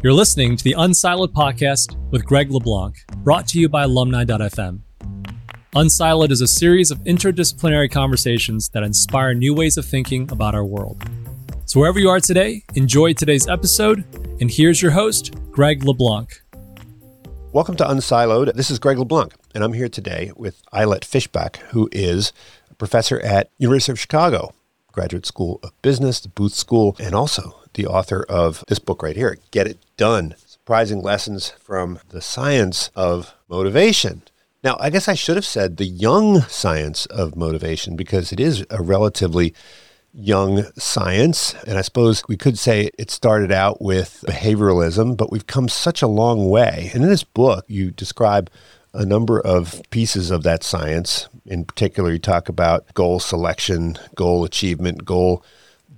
[0.00, 4.78] You're listening to the Unsiloed podcast with Greg LeBlanc, brought to you by alumni.fm.
[5.74, 10.64] Unsiloed is a series of interdisciplinary conversations that inspire new ways of thinking about our
[10.64, 11.02] world.
[11.64, 14.04] So, wherever you are today, enjoy today's episode.
[14.40, 16.42] And here's your host, Greg LeBlanc.
[17.52, 18.54] Welcome to Unsiloed.
[18.54, 22.32] This is Greg LeBlanc, and I'm here today with Ayelet Fishbach, who is
[22.70, 24.54] a professor at University of Chicago,
[24.92, 29.14] Graduate School of Business, the Booth School, and also the author of this book right
[29.14, 34.22] here, Get It Done Surprising Lessons from the Science of Motivation.
[34.64, 38.66] Now, I guess I should have said the young science of motivation because it is
[38.68, 39.54] a relatively
[40.12, 41.54] young science.
[41.68, 46.02] And I suppose we could say it started out with behavioralism, but we've come such
[46.02, 46.90] a long way.
[46.92, 48.50] And in this book, you describe
[48.92, 51.28] a number of pieces of that science.
[51.46, 55.44] In particular, you talk about goal selection, goal achievement, goal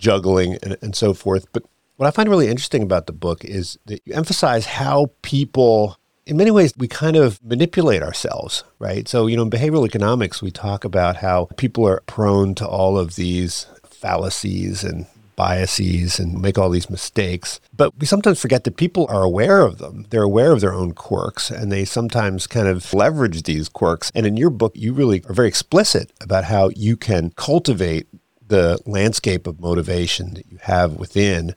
[0.00, 1.46] juggling, and, and so forth.
[1.52, 1.62] But
[2.00, 6.38] what I find really interesting about the book is that you emphasize how people in
[6.38, 9.06] many ways, we kind of manipulate ourselves, right?
[9.06, 12.96] So, you know, in behavioral economics, we talk about how people are prone to all
[12.96, 15.06] of these fallacies and
[15.36, 17.60] biases and make all these mistakes.
[17.76, 20.06] But we sometimes forget that people are aware of them.
[20.08, 24.10] They're aware of their own quirks and they sometimes kind of leverage these quirks.
[24.14, 28.06] And in your book, you really are very explicit about how you can cultivate
[28.46, 31.54] the landscape of motivation that you have within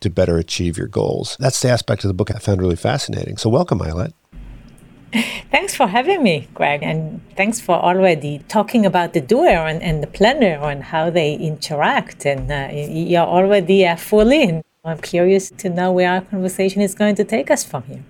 [0.00, 1.36] to better achieve your goals.
[1.38, 3.36] That's the aspect of the book I found really fascinating.
[3.36, 4.12] So, welcome, Ayelet.
[5.50, 10.02] Thanks for having me, Greg, and thanks for already talking about the doer and, and
[10.02, 12.24] the planner and how they interact.
[12.24, 14.62] And uh, you're already uh, full in.
[14.84, 18.02] I'm curious to know where our conversation is going to take us from here.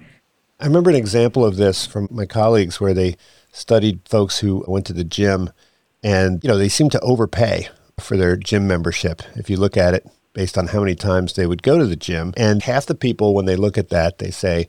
[0.61, 3.17] I remember an example of this from my colleagues where they
[3.51, 5.51] studied folks who went to the gym
[6.05, 9.23] and you know they seem to overpay for their gym membership.
[9.35, 11.97] If you look at it based on how many times they would go to the
[11.97, 12.33] gym.
[12.37, 14.69] And half the people, when they look at that, they say,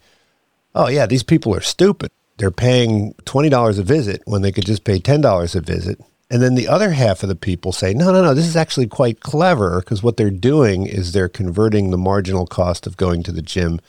[0.76, 2.12] oh, yeah, these people are stupid.
[2.38, 6.00] They're paying $20 a visit when they could just pay $10 a visit.
[6.30, 8.88] And then the other half of the people say, no, no, no, this is actually
[8.88, 13.32] quite clever because what they're doing is they're converting the marginal cost of going to
[13.32, 13.80] the gym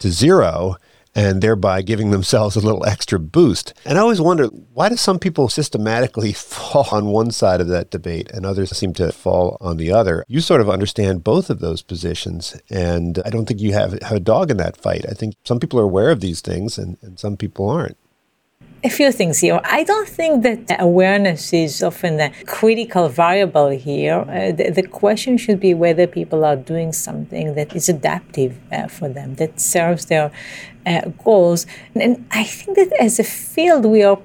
[0.00, 0.76] to zero
[1.16, 3.72] and thereby giving themselves a little extra boost.
[3.86, 7.90] And I always wonder why do some people systematically fall on one side of that
[7.90, 10.24] debate and others seem to fall on the other?
[10.28, 14.18] You sort of understand both of those positions, and I don't think you have, have
[14.18, 15.06] a dog in that fight.
[15.08, 17.96] I think some people are aware of these things and, and some people aren't
[18.86, 19.60] a few things here.
[19.64, 24.20] I don't think that awareness is often a critical variable here.
[24.20, 28.86] Uh, the, the, question should be whether people are doing something that is adaptive uh,
[28.86, 30.30] for them, that serves their
[30.86, 31.66] uh, goals.
[31.96, 34.20] And I think that as a field, we are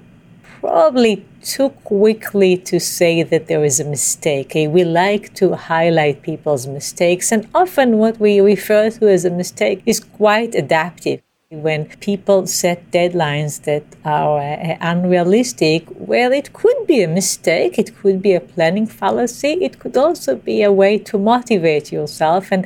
[0.59, 4.47] probably too quickly to say that there is a mistake.
[4.47, 4.67] Okay?
[4.67, 9.81] We like to highlight people's mistakes, and often what we refer to as a mistake
[9.88, 17.03] is quite adaptive when people set deadlines that are uh, unrealistic, well, it could be
[17.03, 21.17] a mistake, it could be a planning fallacy, it could also be a way to
[21.17, 22.47] motivate yourself.
[22.53, 22.66] And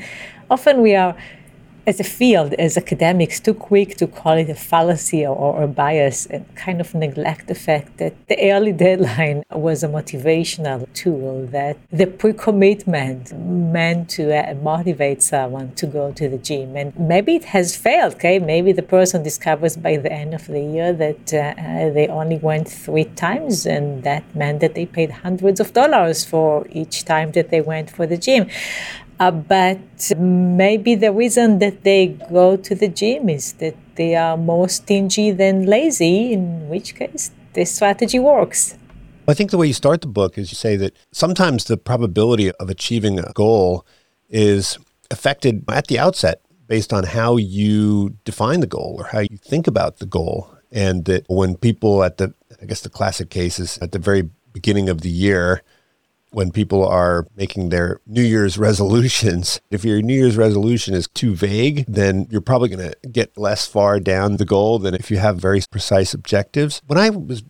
[0.51, 1.15] often we are
[1.87, 6.25] as a field, as academics, too quick to call it a fallacy or, or, bias
[6.27, 11.77] and kind of neglect the fact that the early deadline was a motivational tool, that
[11.91, 16.75] the pre commitment meant to uh, motivate someone to go to the gym.
[16.75, 18.39] And maybe it has failed, okay?
[18.39, 22.37] Maybe the person discovers by the end of the year that uh, uh they only
[22.37, 27.31] went three times, and that meant that they paid hundreds of dollars for each time
[27.33, 28.49] that they went for the gym.
[29.19, 29.79] Uh, but
[30.17, 35.31] maybe the reason that they go to the gym is that they are more stingy
[35.31, 38.77] than lazy, in which case this strategy works.
[39.27, 42.51] I think the way you start the book is you say that sometimes the probability
[42.51, 43.85] of achieving a goal
[44.29, 44.77] is
[45.09, 49.65] affected at the outset based on how you define the goal or how you think
[49.67, 50.51] about the goal.
[50.71, 54.29] And that when people at the, I guess the classic case is at the very
[54.51, 55.61] beginning of the year,
[56.35, 59.61] when people are making their New Year's resolutions.
[59.71, 63.65] If your New Year's resolution is too vague, then you're probably going to get less
[63.65, 66.81] far down the goal than if you have very precise objectives.
[66.87, 67.43] When I was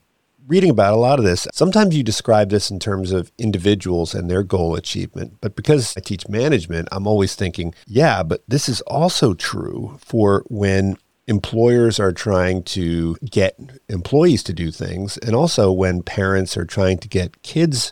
[0.48, 4.30] reading about a lot of this, sometimes you describe this in terms of individuals and
[4.30, 5.38] their goal achievement.
[5.42, 10.44] But because I teach management, I'm always thinking, yeah, but this is also true for
[10.48, 16.66] when employers are trying to get employees to do things, and also when parents are
[16.66, 17.92] trying to get kids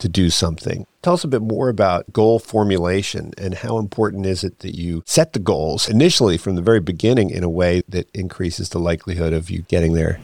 [0.00, 0.86] to do something.
[1.02, 5.02] Tell us a bit more about goal formulation and how important is it that you
[5.06, 9.32] set the goals initially from the very beginning in a way that increases the likelihood
[9.32, 10.20] of you getting there?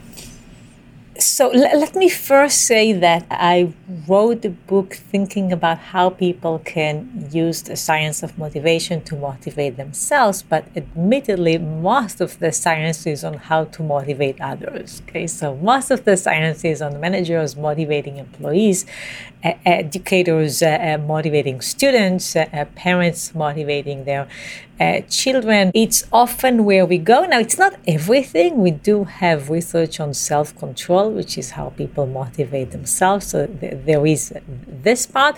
[1.19, 3.73] So l- let me first say that I
[4.07, 9.77] wrote the book thinking about how people can use the science of motivation to motivate
[9.77, 15.01] themselves, but admittedly, most of the science is on how to motivate others.
[15.07, 18.85] Okay, so most of the science is on managers motivating employees,
[19.43, 22.35] uh, educators uh, motivating students,
[22.75, 24.27] parents motivating their
[24.79, 25.71] uh, children.
[25.73, 27.25] It's often where we go.
[27.25, 28.61] Now, it's not everything.
[28.61, 33.27] We do have research on self control, which is how people motivate themselves.
[33.27, 34.33] So th- there is
[34.67, 35.37] this part,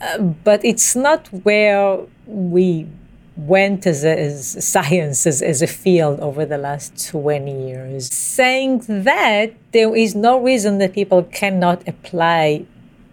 [0.00, 2.86] uh, but it's not where we
[3.36, 8.12] went as, a, as science, as, as a field over the last 20 years.
[8.12, 12.66] Saying that, there is no reason that people cannot apply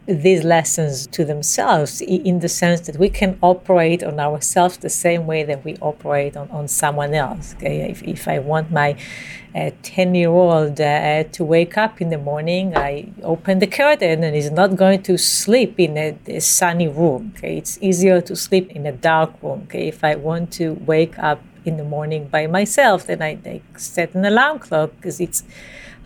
[0.08, 5.26] these lessons to themselves in the sense that we can operate on ourselves the same
[5.26, 7.56] way that we operate on, on someone else.
[7.56, 7.90] Okay?
[7.90, 8.96] If, if I want my
[9.56, 14.36] 10 year old uh, to wake up in the morning, I open the curtain and
[14.36, 17.34] he's not going to sleep in a, a, sunny room.
[17.36, 17.58] Okay?
[17.58, 19.64] It's easier to sleep in a dark room.
[19.64, 19.88] Okay?
[19.88, 24.14] If I want to wake up in the morning by myself, then I, I set
[24.14, 25.44] an alarm clock because it's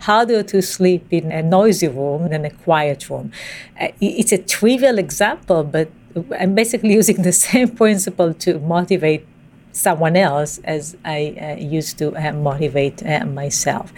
[0.00, 3.32] harder to sleep in a noisy room than a quiet room.
[3.80, 5.90] Uh, it's a trivial example, but
[6.38, 9.26] I'm basically using the same principle to motivate
[9.72, 13.92] someone else as I uh, used to uh, motivate uh, myself.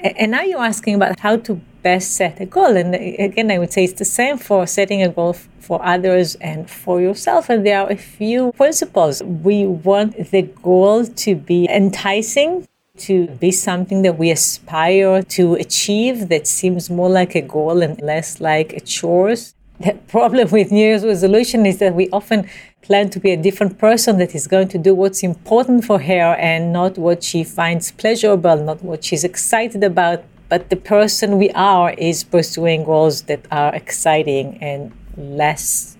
[0.00, 2.76] And now you're asking about how to best set a goal.
[2.76, 6.70] And again, I would say it's the same for setting a goal for others and
[6.70, 7.48] for yourself.
[7.50, 9.22] And there are a few principles.
[9.22, 12.66] We want the goal to be enticing
[13.00, 18.00] to be something that we aspire to achieve that seems more like a goal and
[18.00, 19.34] less like a chore.
[19.80, 22.48] The problem with New Year's resolution is that we often
[22.82, 26.34] plan to be a different person that is going to do what's important for her
[26.34, 30.24] and not what she finds pleasurable, not what she's excited about.
[30.48, 35.97] But the person we are is pursuing goals that are exciting and less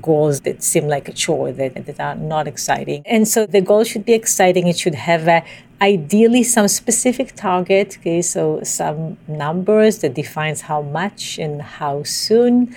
[0.00, 3.02] goals that seem like a chore that, that are not exciting.
[3.06, 4.66] And so the goal should be exciting.
[4.66, 5.44] It should have a,
[5.80, 12.74] ideally some specific target, okay, so some numbers that defines how much and how soon.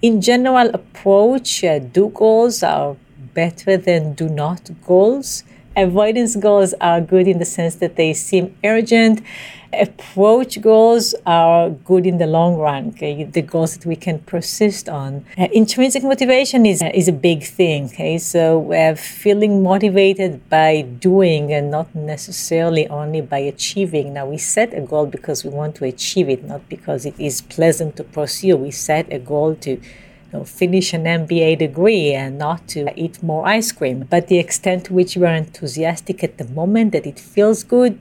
[0.00, 2.96] In general approach, uh, do goals are
[3.34, 5.44] better than do not goals.
[5.76, 9.20] Avoidance goals are good in the sense that they seem urgent
[9.72, 13.24] approach goals are good in the long run, okay?
[13.24, 15.24] the goals that we can persist on.
[15.36, 17.84] Uh, intrinsic motivation is, uh, is a big thing.
[17.86, 18.18] Okay?
[18.18, 24.14] So uh, feeling motivated by doing and not necessarily only by achieving.
[24.14, 27.42] Now, we set a goal because we want to achieve it, not because it is
[27.42, 28.56] pleasant to pursue.
[28.56, 29.80] We set a goal to
[30.32, 34.06] know, finish an MBA degree and not to eat more ice cream.
[34.08, 37.98] But the extent to which we are enthusiastic at the moment, that it feels good,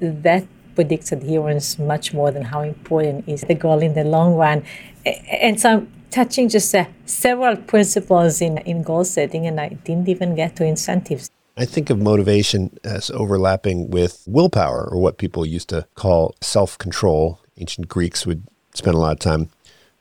[0.00, 0.44] that
[0.74, 4.62] predicts adherence much more than how important is the goal in the long run.
[5.04, 10.08] And so I'm touching just uh, several principles in, in goal setting, and I didn't
[10.08, 11.30] even get to incentives.
[11.56, 16.78] I think of motivation as overlapping with willpower, or what people used to call self
[16.78, 17.40] control.
[17.58, 19.50] Ancient Greeks would spend a lot of time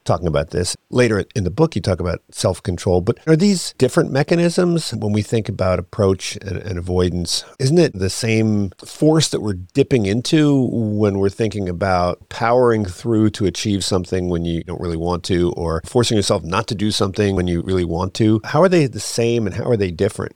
[0.10, 0.76] talking about this.
[0.90, 5.14] Later in the book, you talk about self control, but are these different mechanisms when
[5.14, 7.46] we think about approach and, and, avoidance?
[7.60, 13.30] Isn't it the same force that we're dipping into when we're thinking about powering through
[13.32, 16.90] to achieve something when you don't really want to, or forcing yourself not to do
[16.90, 18.42] something when you really want to?
[18.44, 20.36] How are they the same and how are they different?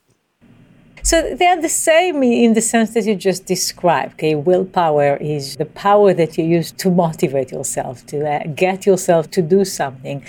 [1.06, 4.14] So they are the same in the sense that you just described.
[4.14, 9.30] Okay, willpower is the power that you use to motivate yourself, to uh, get yourself
[9.31, 10.26] to do something.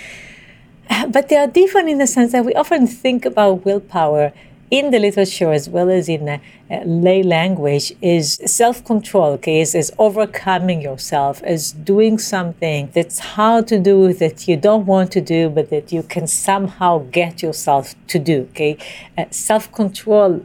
[1.07, 4.33] But they are different in the sense that we often think about willpower
[4.69, 6.39] in the literature as well as in uh,
[6.69, 13.67] uh, lay language is self-control okay is, is overcoming yourself as doing something that's hard
[13.67, 17.93] to do that you don't want to do but that you can somehow get yourself
[18.07, 18.75] to do okay
[19.19, 20.43] uh, self-control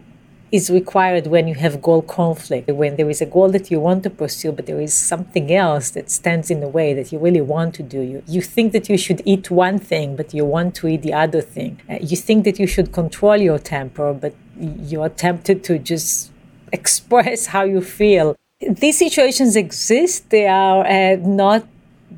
[0.52, 4.02] is required when you have goal conflict, when there is a goal that you want
[4.02, 7.40] to pursue, but there is something else that stands in the way that you really
[7.40, 8.00] want to do.
[8.00, 11.14] You, you think that you should eat one thing, but you want to eat the
[11.14, 11.80] other thing.
[11.88, 16.33] Uh, you think that you should control your temper, but you are tempted to just
[16.73, 18.37] express how you feel.
[18.61, 20.30] These situations exist.
[20.30, 21.64] They are uh, not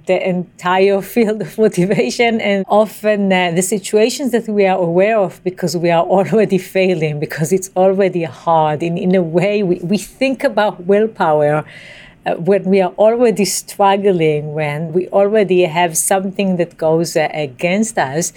[0.06, 5.42] the entire field of motivation and often uh, the situations that we are aware of
[5.44, 8.82] because we are already failing, because it's already hard.
[8.82, 11.64] In, in a way, we, we think about willpower.
[12.25, 17.99] Uh, when we are already struggling, when we already have something that goes uh, against
[17.99, 18.32] us,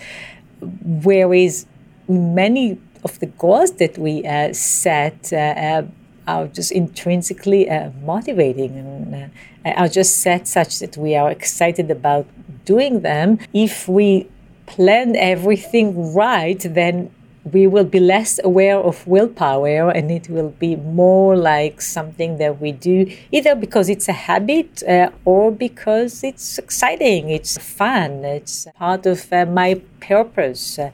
[1.03, 1.67] whereas
[2.07, 5.83] many of the goals that we uh, set uh, uh,
[6.27, 7.69] are just intrinsically
[8.01, 9.31] motivating and
[9.71, 12.25] are just set such that we are excited about
[12.65, 13.39] doing them.
[13.53, 14.27] If we
[14.65, 17.11] plan everything right, then
[17.51, 22.59] we will be less aware of willpower and it will be more like something that
[22.59, 28.67] we do either because it's a habit uh, or because it's exciting, it's fun, it's
[28.75, 30.89] part of uh, my purpose, uh,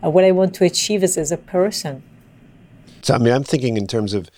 [0.00, 2.02] what I want to achieve as, as a person.
[3.02, 4.30] So, I mean, I'm thinking in terms of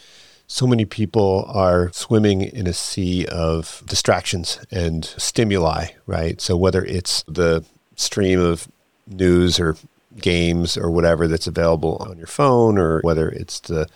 [0.53, 6.43] so many people are swimming in a sea of distractions and stimuli, right?
[6.43, 7.65] So, whether it's the
[7.97, 8.69] stream of
[9.07, 9.77] news or
[10.21, 13.89] games or whatever that's available on your phone, or whether it's the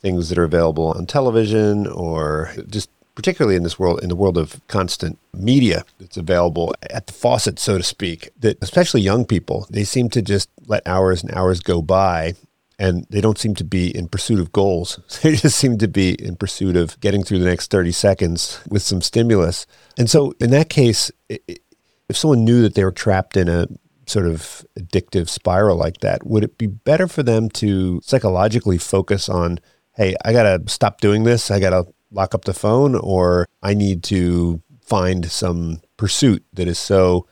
[0.00, 4.38] things that are available on television, or just particularly in this world, in the world
[4.38, 9.66] of constant media that's available at the faucet, so to speak, that especially young people,
[9.68, 12.32] they seem to just let hours and hours go by
[12.80, 14.98] and they don't seem to be in pursuit of goals.
[15.22, 18.82] They just seem to be in pursuit of getting through the next 30 seconds with
[18.82, 19.66] some stimulus.
[19.98, 23.66] And so, in that case, if someone knew that they were trapped in a
[24.06, 29.28] sort of addictive spiral like that, would it be better for them to psychologically focus
[29.28, 29.60] on,
[29.94, 33.46] hey, I got to stop doing this, I got to lock up the phone, or
[33.62, 37.26] I need to find some pursuit that is so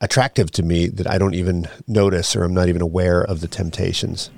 [0.00, 3.48] attractive to me that I don't even notice or I'm not even aware of the
[3.48, 4.30] temptations?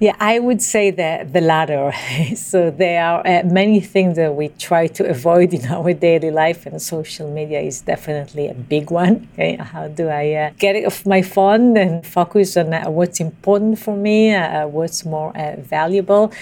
[0.00, 1.92] Yeah, I would say that the latter.
[2.34, 6.64] so there are uh, many things that we try to avoid in our daily life,
[6.64, 9.28] and social media is definitely a big one.
[9.34, 13.20] Okay, how do I uh, get it off my phone and focus on uh, what's
[13.20, 16.32] important for me, uh, what's more uh, valuable?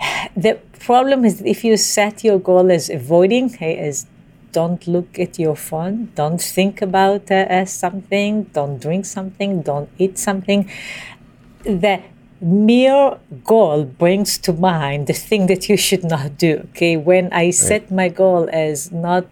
[0.36, 4.06] The problem is that if you set your goal as avoiding, okay, as
[4.52, 10.18] don't look at your phone, don't think about uh, something, don't drink something, don't eat
[10.18, 10.70] something.
[11.64, 12.02] The
[12.40, 16.66] mere goal brings to mind the thing that you should not do.
[16.70, 17.54] Okay, when I right.
[17.54, 19.26] set my goal as not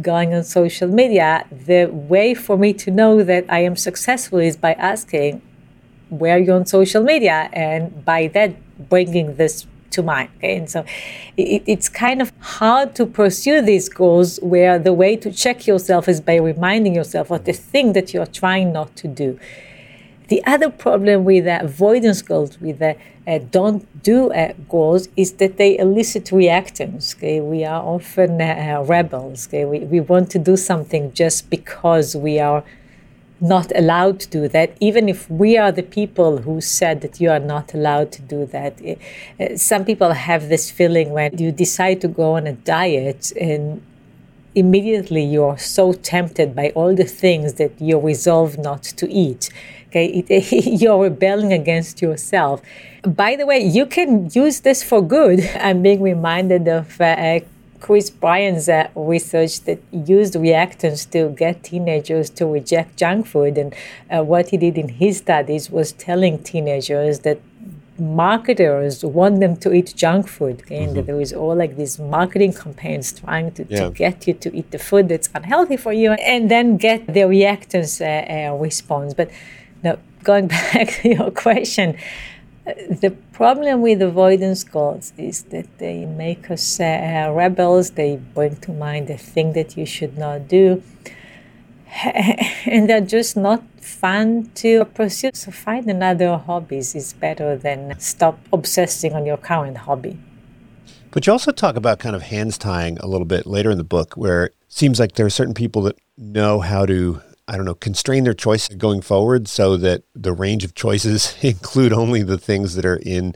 [0.00, 4.56] going on social media, the way for me to know that I am successful is
[4.56, 5.42] by asking,
[6.08, 7.50] where are you on social media?
[7.52, 8.54] And by that,
[8.88, 10.30] bringing this to mind.
[10.38, 10.56] Okay?
[10.56, 10.84] And so
[11.36, 16.08] it, it's kind of hard to pursue these goals where the way to check yourself
[16.08, 19.38] is by reminding yourself of the thing that you're trying not to do.
[20.28, 22.94] The other problem with uh, avoidance goals, with uh,
[23.26, 27.14] uh, don't do uh, goals, is that they elicit reactance.
[27.14, 27.40] Okay?
[27.40, 29.46] We are often uh, rebels.
[29.48, 29.64] Okay?
[29.66, 32.64] We, we want to do something just because we are
[33.42, 37.28] not allowed to do that, even if we are the people who said that you
[37.28, 38.80] are not allowed to do that.
[38.80, 43.82] Uh, some people have this feeling when you decide to go on a diet and
[44.54, 49.50] immediately you're so tempted by all the things that you resolve not to eat.
[49.88, 52.62] Okay, you're rebelling against yourself.
[53.02, 55.40] By the way, you can use this for good.
[55.60, 57.40] I'm being reminded of uh,
[57.82, 63.58] Chris Bryan's uh, research that used reactance to get teenagers to reject junk food.
[63.58, 63.74] And
[64.08, 67.40] uh, what he did in his studies was telling teenagers that
[67.98, 70.62] marketers want them to eat junk food.
[70.62, 70.84] Okay?
[70.84, 71.06] And mm-hmm.
[71.06, 73.80] there is all like these marketing campaigns trying to, yeah.
[73.80, 77.24] to, get you to eat the food that's unhealthy for you and then get the
[77.34, 79.12] reactance uh, uh response.
[79.12, 79.28] But
[79.82, 81.98] now, going back to your question,
[82.64, 88.72] the problem with avoidance goals is that they make us uh, rebels, they bring to
[88.72, 90.82] mind the thing that you should not do,
[92.04, 95.30] and they're just not fun to pursue.
[95.34, 100.18] So find another hobbies is better than stop obsessing on your current hobby.
[101.10, 103.84] But you also talk about kind of hands tying a little bit later in the
[103.84, 107.20] book, where it seems like there are certain people that know how to
[107.52, 111.92] I don't know, constrain their choice going forward so that the range of choices include
[111.92, 113.34] only the things that are in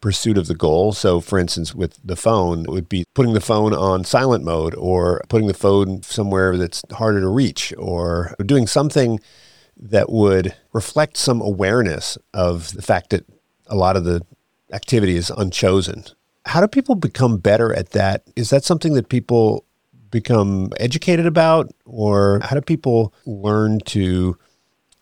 [0.00, 0.94] pursuit of the goal.
[0.94, 4.74] So, for instance, with the phone, it would be putting the phone on silent mode
[4.74, 9.20] or putting the phone somewhere that's harder to reach or doing something
[9.76, 13.26] that would reflect some awareness of the fact that
[13.66, 14.22] a lot of the
[14.72, 16.04] activity is unchosen.
[16.46, 18.24] How do people become better at that?
[18.34, 19.66] Is that something that people
[20.12, 24.38] become educated about, or how do people learn to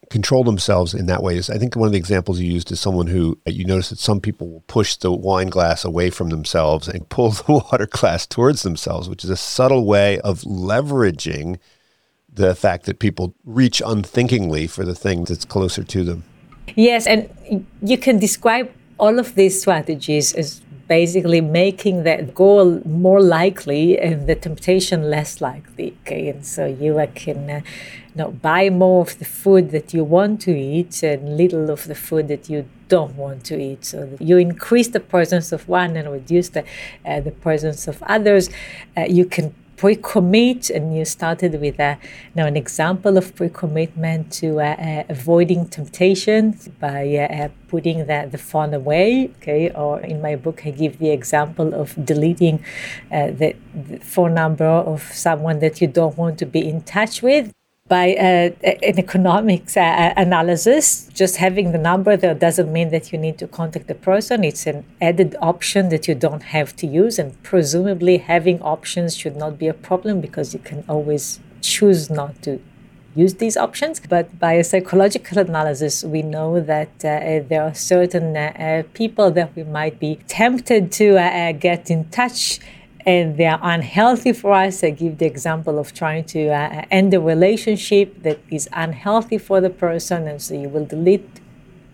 [0.08, 1.36] control themselves in that way?
[1.38, 4.20] I think one of the examples you used is someone who you notice that some
[4.20, 8.62] people will push the wine glass away from themselves and pull the water glass towards
[8.62, 11.58] themselves, which is a subtle way of leveraging
[12.32, 16.24] the fact that people reach unthinkingly for the thing that's closer to them.
[16.76, 17.28] Yes, and
[17.82, 24.26] you can describe all of these strategies as basically making that goal more likely and
[24.26, 25.96] the temptation less likely.
[26.02, 27.60] Okay, and so you can uh,
[28.16, 31.94] know, buy more of the food that you want to eat and little of the
[31.94, 33.84] food that you don't want to eat.
[33.84, 36.64] So you increase the presence of one and reduce the
[37.04, 38.50] uh, the presence of others.
[38.96, 44.30] Uh, you can pre-commit and you started with a, you know, an example of pre-commitment
[44.30, 49.70] to uh, uh, avoiding temptation by uh, uh, putting the, the phone away okay?
[49.70, 52.62] Or in my book i give the example of deleting
[53.10, 53.56] uh, the,
[53.88, 57.50] the phone number of someone that you don't want to be in touch with
[57.90, 61.10] by uh, an economics uh, analysis.
[61.12, 64.44] Just having the number there doesn't mean that you need to contact the person.
[64.44, 69.36] It's an added option that you don't have to use, and presumably having options should
[69.36, 72.62] not be a problem because you can always choose not to
[73.16, 73.98] use these options.
[73.98, 79.32] But by a psychological analysis, we know that uh, there are certain uh, uh, people
[79.32, 82.60] that we might be tempted to uh, get in touch
[83.10, 84.84] and they are unhealthy for us.
[84.84, 89.60] I give the example of trying to uh, end a relationship that is unhealthy for
[89.60, 91.28] the person, and so you will delete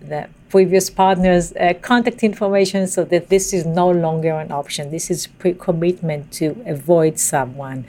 [0.00, 4.90] the previous partner's uh, contact information so that this is no longer an option.
[4.90, 7.86] This is pre-commitment to avoid someone.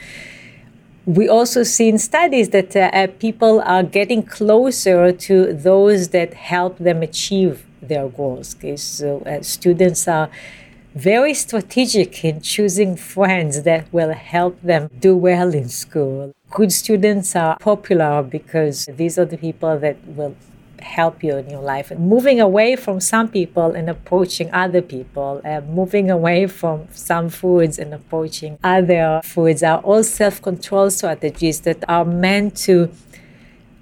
[1.06, 6.30] We also see in studies that uh, uh people are getting closer to those that
[6.34, 7.54] help them achieve
[7.92, 8.48] their goals.
[8.56, 10.30] Okay, so uh, students are
[10.98, 16.34] very strategic in choosing friends that will help them do well in school.
[16.50, 20.36] Good students are popular because these are the people that will
[20.80, 21.92] help you in your life.
[21.92, 27.78] Moving away from some people and approaching other people, uh, moving away from some foods
[27.78, 32.90] and approaching other foods are all self control strategies that are meant to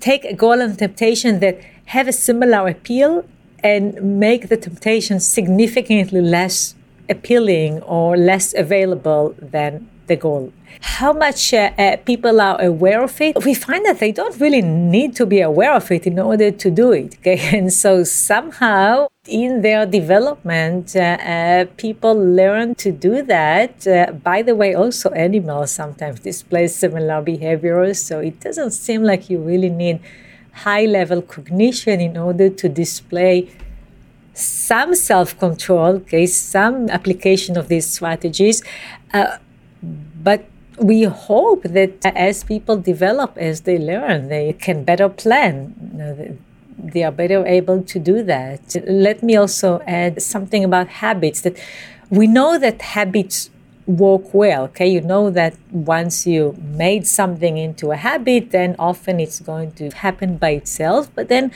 [0.02, 3.24] take a goal and temptation that have a similar appeal
[3.64, 6.76] and make the temptation significantly less
[7.10, 10.52] appealing or less available than the goal.
[10.82, 13.44] How much uh, uh, people are aware of it?
[13.44, 16.72] We find that they don't really need to be aware of it in order to
[16.72, 17.16] do it.
[17.20, 17.40] Okay?
[17.58, 23.88] And so somehow in their development, uh, uh people learn to do that.
[23.88, 28.02] Uh, by the way, also animals sometimes display similar behaviors.
[28.02, 30.00] So it doesn't seem like you really need
[30.52, 33.50] high level cognition in order to display
[34.36, 38.62] some self control, okay, some application of these strategies.
[39.14, 39.38] Uh,
[39.82, 40.46] but
[40.78, 45.74] we hope that as people develop, as they learn, they can better plan.
[45.92, 46.38] You know,
[46.78, 48.76] they are better able to do that.
[48.86, 51.58] Let me also add something about habits that
[52.10, 53.50] we know that habits
[53.88, 54.64] work well.
[54.66, 59.72] Okay, you know that once you made something into a habit, then often it's going
[59.74, 61.10] to happen by itself.
[61.16, 61.52] But then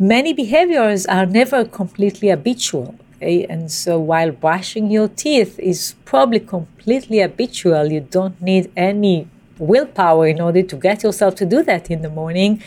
[0.00, 2.94] many behaviors are never completely habitual.
[3.16, 3.44] Okay?
[3.46, 10.26] And so while brushing your teeth is probably completely habitual, you don't need any willpower
[10.26, 12.62] in order to get yourself to do that in the morning.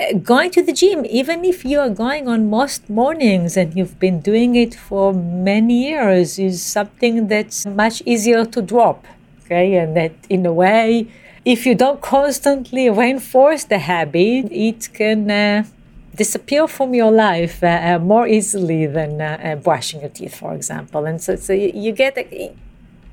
[0.00, 3.98] Uh, going to the gym, even if you are going on most mornings and you've
[3.98, 9.04] been doing it for many years, is something that's much easier to drop.
[9.44, 11.06] Okay, and that in a way,
[11.44, 15.64] if you don't constantly reinforce the habit, it can uh,
[16.16, 20.54] disappear from your life uh, uh, more easily than uh, uh brushing your teeth, for
[20.54, 21.04] example.
[21.04, 22.14] And so, so you get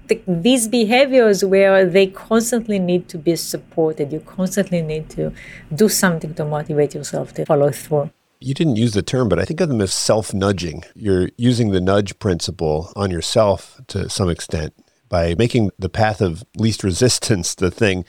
[0.07, 4.11] the, these behaviors where they constantly need to be supported.
[4.11, 5.33] You constantly need to
[5.73, 8.11] do something to motivate yourself to follow through.
[8.39, 10.83] You didn't use the term, but I think of them as self nudging.
[10.95, 14.73] You're using the nudge principle on yourself to some extent
[15.07, 18.05] by making the path of least resistance the thing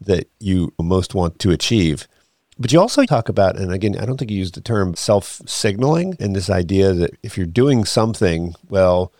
[0.00, 2.08] that you most want to achieve.
[2.58, 5.40] But you also talk about, and again, I don't think you used the term self
[5.46, 9.12] signaling and this idea that if you're doing something, well,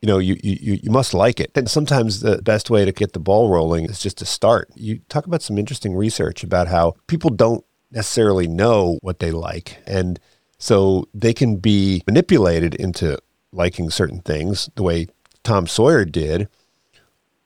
[0.00, 1.50] you know, you, you, you must like it.
[1.56, 4.68] And sometimes the best way to get the ball rolling is just to start.
[4.74, 9.78] You talk about some interesting research about how people don't necessarily know what they like.
[9.86, 10.18] And
[10.58, 13.18] so they can be manipulated into
[13.52, 15.06] liking certain things the way
[15.44, 16.48] Tom Sawyer did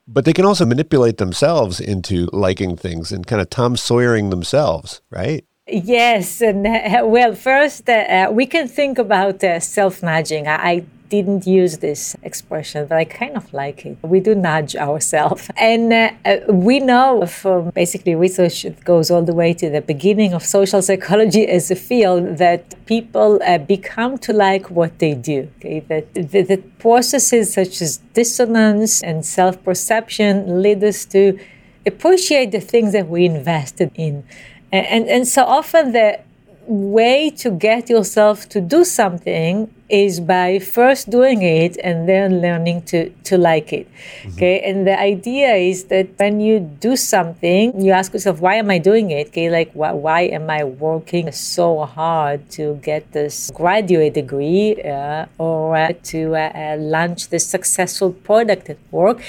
[0.07, 5.01] but they can also manipulate themselves into liking things and kind of Tom Sawyering themselves,
[5.11, 5.45] right?
[5.69, 10.47] Yes, and uh, well, first uh, uh we can think about uh, self nudging.
[10.47, 13.99] I, didn't use this expression, but I kind of like it.
[14.03, 15.51] We do nudge ourselves.
[15.57, 19.81] And uh, uh, we know from basically research that goes all the way to the
[19.81, 25.15] beginning of social psychology as a field that people uh, become to like what they
[25.15, 25.49] do.
[25.59, 25.81] Okay?
[25.81, 31.39] That, that processes such as dissonance and self perception lead us to
[31.87, 34.25] appreciate the things that we invested in.
[34.73, 36.21] And, and, and so often the
[36.67, 42.83] way to get yourself to do something is by first doing it and then learning
[42.83, 43.89] to, to like it.
[43.89, 44.31] Mm-hmm.
[44.31, 44.61] Okay.
[44.61, 48.79] And the idea is that when you do something, you ask yourself, why am I
[48.79, 49.29] doing it?
[49.29, 49.49] Okay.
[49.49, 55.77] Like, why, why am I working so hard to get this graduate degree uh, or
[55.77, 59.23] uh, to uh, uh launch this successful product at work?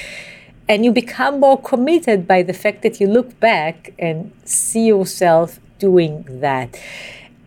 [0.70, 5.60] And you become more committed by the fact that you look back and see yourself
[5.80, 6.78] doing that.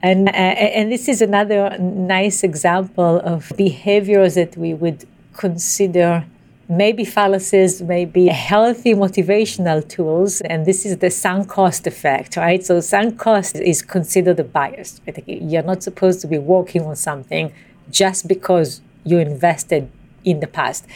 [0.03, 6.25] And, uh, and this is another nice example of behaviors that we would consider
[6.71, 10.41] maybe fallacies, maybe healthy motivational tools.
[10.43, 12.65] And this is the sunk cost effect, right?
[12.65, 15.01] So sunk cost is considered a bias.
[15.27, 17.53] You're not supposed to be working on something
[17.91, 19.91] just because you invested
[20.25, 20.87] in the past.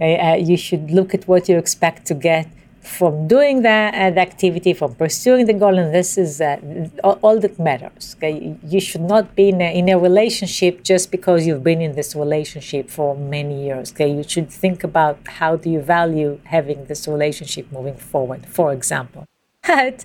[0.00, 2.48] Uh, you should look at what you expect to get
[2.82, 6.58] from doing that uh, the activity, from pursuing the goal, and this is uh,
[7.04, 8.16] all, all, that matters.
[8.18, 8.56] Okay?
[8.64, 12.16] You should not be in a, in a, relationship just because you've been in this
[12.16, 13.92] relationship for many years.
[13.92, 14.12] Okay?
[14.12, 19.26] You should think about how do you value having this relationship moving forward, for example.
[19.66, 20.04] But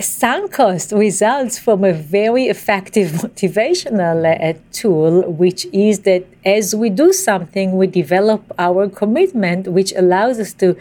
[0.00, 6.90] sunk cost results from a very effective motivational uh, tool, which is that as we
[6.90, 10.76] do something, we develop our commitment, which allows us to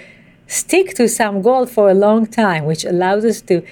[0.47, 3.63] stick to some goal for a long time, which allows us to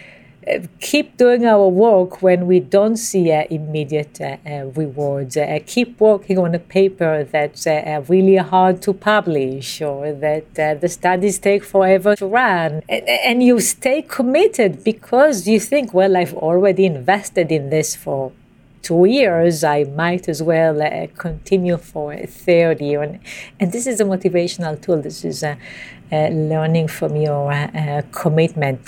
[0.48, 5.38] uh, keep doing our work when we don't see uh, immediate uh, uh rewards.
[5.38, 10.90] Uh, keep working on a paper that's uh, really hard to publish or that the
[10.90, 12.82] studies take forever to run.
[12.90, 18.32] And, and, you stay committed because you think, well, I've already invested in this for
[18.82, 23.02] two years, I might as well uh, continue for a third year.
[23.02, 23.20] And,
[23.60, 25.02] and this is a motivational tool.
[25.02, 28.82] This is a, a learning from your uh, commitment.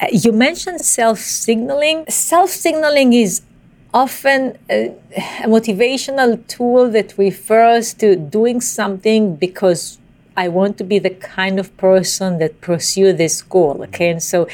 [0.00, 2.04] Uh, you mentioned self signaling.
[2.08, 3.42] Self signaling is
[3.94, 9.98] often a, a, motivational tool that refers to doing something because
[10.36, 13.82] I want to be the kind of person that pursue this goal.
[13.84, 14.48] Okay, and so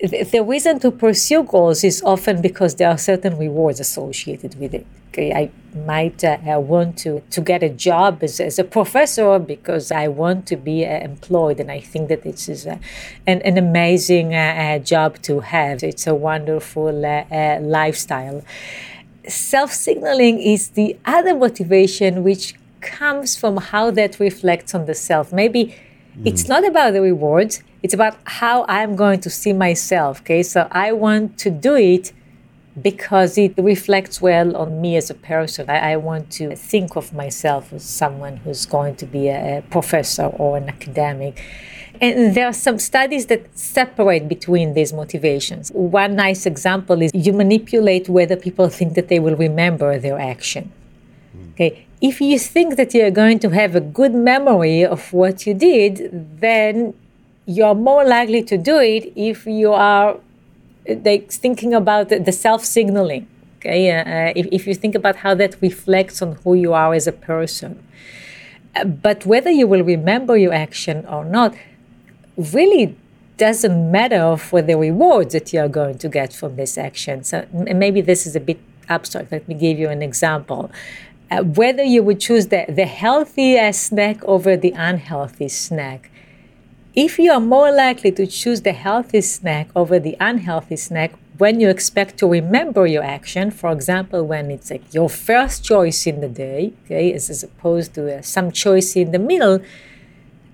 [0.00, 4.86] the reason to pursue goals is often because there are certain rewards associated with it.
[5.08, 5.50] Okay, I
[5.86, 10.46] might uh, want to, to get a job as, as a professor because I want
[10.48, 12.78] to be uh, employed, and I think that this is uh,
[13.24, 15.84] an, an amazing uh, uh, job to have.
[15.84, 18.42] It's a wonderful uh, lifestyle.
[19.28, 25.32] Self signaling is the other motivation which comes from how that reflects on the self.
[25.32, 26.26] Maybe mm.
[26.26, 30.22] it's not about the rewards it's about how I'm going to see myself.
[30.22, 32.14] Okay, so I want to do it
[32.80, 35.68] because it reflects well on me as a person.
[35.68, 39.62] I, I, want to think of myself as someone who's going to be a, a,
[39.62, 41.40] professor or an academic.
[42.00, 45.70] And there are some studies that separate between these motivations.
[45.72, 50.72] One nice example is you manipulate whether people think that they will remember their action.
[51.52, 51.86] Okay.
[52.00, 56.40] If you think that you're going to have a good memory of what you did,
[56.40, 56.94] then
[57.46, 60.18] you're more likely to do it if you are
[60.86, 63.26] like thinking about the self-signaling.
[63.58, 67.06] Okay, uh, if, if you think about how that reflects on who you are as
[67.06, 67.82] a person.
[68.84, 71.54] But whether you will remember your action or not
[72.36, 72.96] really
[73.36, 77.24] doesn't matter for the rewards that you are going to get from this action.
[77.24, 79.32] So maybe this is a bit abstract.
[79.32, 80.70] Let me give you an example.
[81.30, 86.10] Uh, whether you would choose the, the healthy snack over the unhealthy snack
[86.94, 91.58] if you are more likely to choose the healthy snack over the unhealthy snack when
[91.58, 96.20] you expect to remember your action, for example, when it's like your first choice in
[96.20, 99.60] the day, okay, as, opposed to uh, some choice in the middle,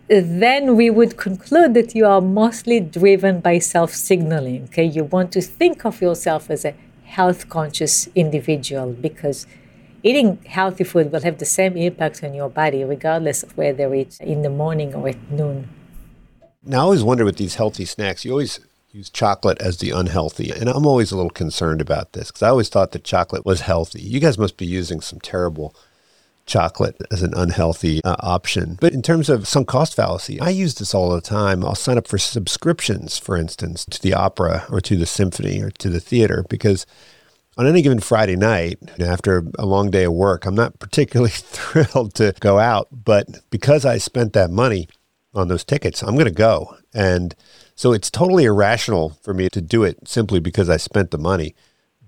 [0.08, 4.64] then we would conclude that you are mostly driven by self signaling.
[4.64, 6.74] Okay, you want to think of yourself as a
[7.04, 9.46] health conscious individual because
[10.02, 14.18] eating healthy food will have the same impact on your body regardless of whether it's
[14.20, 15.68] in the morning or at noon.
[16.62, 18.60] Now, I always wonder with these healthy snacks, you always
[18.92, 20.50] use chocolate as the unhealthy.
[20.50, 23.62] And I'm always a little concerned about this because I always thought that chocolate was
[23.62, 24.02] healthy.
[24.02, 25.74] You guys must be using some terrible
[26.46, 28.76] chocolate as an unhealthy uh, option.
[28.80, 31.64] But in terms of sunk cost fallacy, I use this all the time.
[31.64, 35.70] I'll sign up for subscriptions, for instance, to the opera or to the symphony or
[35.70, 36.86] to the theater because
[37.56, 42.14] on any given Friday night, after a long day of work, I'm not particularly thrilled
[42.14, 42.88] to go out.
[42.90, 44.88] But because I spent that money,
[45.34, 46.02] on those tickets.
[46.02, 46.76] I'm going to go.
[46.92, 47.34] And
[47.74, 51.54] so it's totally irrational for me to do it simply because I spent the money.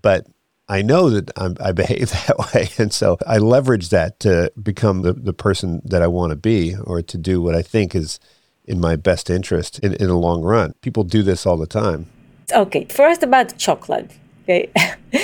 [0.00, 0.26] But
[0.68, 2.70] I know that I'm, i behave that way.
[2.78, 6.74] And so I leverage that to become the, the person that I want to be
[6.76, 8.18] or to do what I think is
[8.64, 10.74] in my best interest in, in the long run.
[10.80, 12.06] People do this all the time.
[12.52, 14.10] Okay, first about chocolate.
[14.42, 14.70] Okay.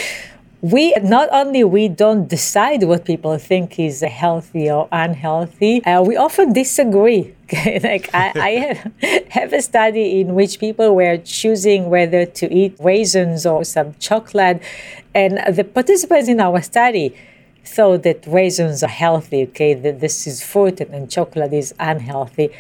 [0.61, 6.17] we not only we don't decide what people think is healthy or unhealthy uh, we
[6.17, 7.35] often disagree?
[7.83, 8.93] like i, I have,
[9.31, 14.63] have, a study in which people were choosing whether to eat raisins or some chocolate
[15.15, 17.15] and the participants in our study
[17.65, 19.75] thought that raisins are healthy okay?
[19.75, 22.51] That this is fruit and chocolate is unhealthy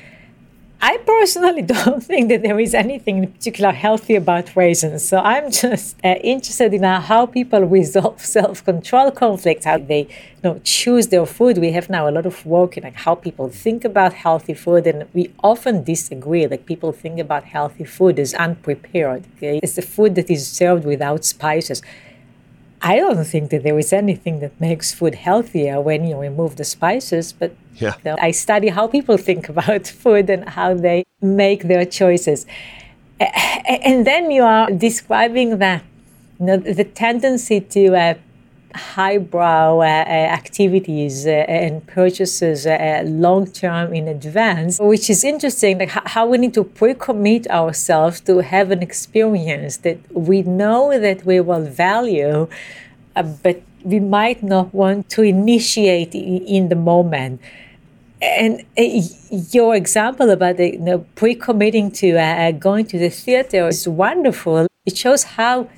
[0.80, 5.06] I personally don't think that there is anything in particular healthy about raisins.
[5.08, 10.60] So I'm just uh, interested in how people resolve self-control conflicts, how they you know,
[10.62, 11.58] choose their food.
[11.58, 14.86] We have now a lot of work in like how people think about healthy food,
[14.86, 16.46] and we often disagree.
[16.46, 19.24] Like people think about healthy food as unprepared.
[19.36, 19.58] Okay?
[19.62, 21.82] It's the food that is served without spices.
[22.80, 26.64] I don't think that there is anything that makes food healthier when you remove the
[26.64, 27.94] spices, but yeah.
[27.96, 32.46] you know, I study how people think about food and how they make their choices.
[33.20, 35.82] And then you are describing the,
[36.38, 38.14] you know, the tendency to uh,
[38.74, 45.78] highbrow uh, uh activities uh, and purchases uh, long term in advance, which is interesting,
[45.78, 50.98] like how we need to pre commit ourselves to have an experience that we know
[50.98, 52.48] that we will value,
[53.14, 57.40] but we might not want to initiate in the moment.
[58.20, 58.64] And
[59.52, 64.66] your example about the, you know, pre-committing to uh, going to the theater is wonderful.
[64.86, 65.68] It shows how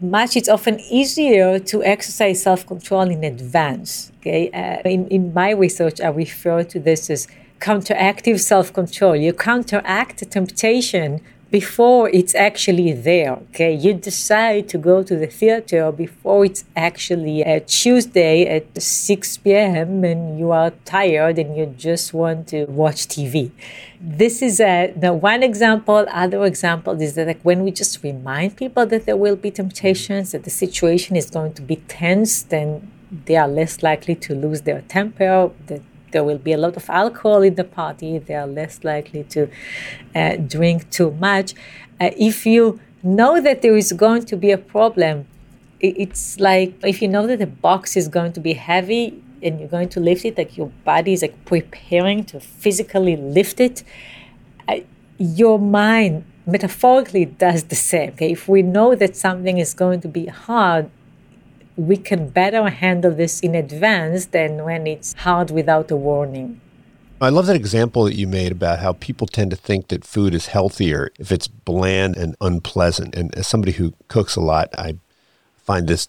[0.00, 4.12] much it's often easier to exercise self-control in advance.
[4.20, 7.28] Okay, uh, in, in my research, I refer to this as
[7.60, 9.16] counteractive self-control.
[9.16, 13.32] You counteract temptation before it's actually there.
[13.50, 19.36] Okay, you decide to go to the theater before it's actually a Tuesday at 6
[19.38, 20.04] p.m.
[20.04, 23.50] and you are tired and you just want to watch TV.
[24.00, 26.06] This is a the one example.
[26.10, 30.32] Other example is that like when we just remind people that there will be temptations,
[30.32, 32.90] that the situation is going to be tense, then
[33.26, 35.50] they are less likely to lose their temper.
[35.66, 38.18] That there will be a lot of alcohol in the party.
[38.18, 39.48] They are less likely to
[40.14, 41.54] uh, drink too much.
[42.00, 45.26] Uh, if you know that there is going to be a problem,
[45.80, 49.68] it's like if you know that the box is going to be heavy and you're
[49.68, 53.82] going to lift it, like your body is like preparing to physically lift it,
[54.68, 54.76] uh,
[55.18, 58.10] your mind metaphorically does the same.
[58.10, 58.32] Okay?
[58.32, 60.90] If we know that something is going to be hard,
[61.80, 66.60] we can better handle this in advance than when it's hard without a warning.
[67.22, 70.34] I love that example that you made about how people tend to think that food
[70.34, 73.14] is healthier if it's bland and unpleasant.
[73.14, 74.96] And as somebody who cooks a lot, I
[75.56, 76.08] find this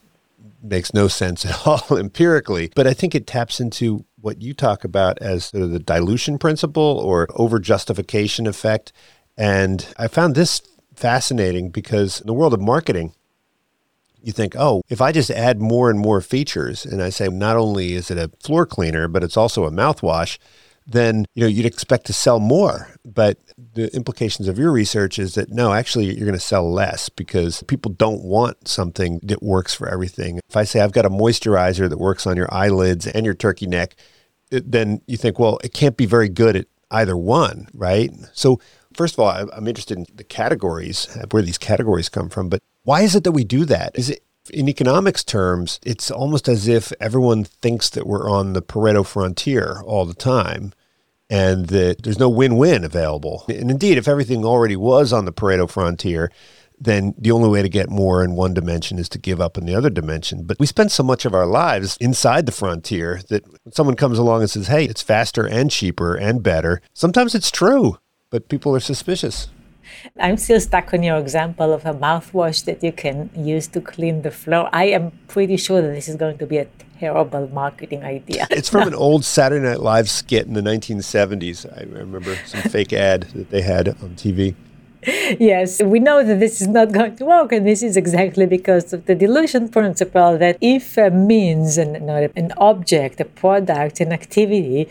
[0.63, 2.71] makes no sense at all empirically.
[2.75, 6.38] But I think it taps into what you talk about as sort of the dilution
[6.38, 8.93] principle or over justification effect.
[9.38, 10.62] And I found this
[10.95, 13.13] fascinating because in the world of marketing,
[14.23, 17.57] you think, oh, if I just add more and more features and I say not
[17.57, 20.38] only is it a floor cleaner, but it's also a mouthwash,
[20.88, 22.95] then you know you'd expect to sell more.
[23.05, 23.38] But
[23.73, 27.63] the implications of your research is that no, actually you're going to sell less because
[27.63, 30.39] people don't want something that works for everything.
[30.49, 33.67] If I say I've got a moisturizer that works on your eyelids and your turkey
[33.67, 33.95] neck,
[34.49, 38.12] then you think, well, it can't be very good at either one, right?
[38.34, 38.60] So
[38.93, 43.01] first of all, I'm interested in the categories, where these categories come from, but why
[43.01, 43.91] is it that we do that?
[43.95, 48.61] Is it in economics terms, it's almost as if everyone thinks that we're on the
[48.61, 50.73] Pareto frontier all the time
[51.29, 53.45] and that there's no win win available.
[53.47, 56.31] And indeed, if everything already was on the Pareto frontier,
[56.79, 59.65] then the only way to get more in one dimension is to give up in
[59.65, 60.43] the other dimension.
[60.43, 64.17] But we spend so much of our lives inside the frontier that when someone comes
[64.17, 67.99] along and says, hey, it's faster and cheaper and better, sometimes it's true,
[68.31, 69.47] but people are suspicious.
[70.19, 74.21] I'm still stuck on your example of a mouthwash that you can use to clean
[74.21, 74.69] the floor.
[74.73, 76.67] I am pretty sure that this is going to be a
[76.99, 78.47] terrible marketing idea.
[78.51, 81.65] It's from an old Saturday Night Live skit in the 1970s.
[81.77, 84.56] I remember some fake ad that they had on TV.
[85.39, 88.93] Yes, we know that this is not going to work, and this is exactly because
[88.93, 94.88] of the dilution principle that if a means, an, an object, a product, an activity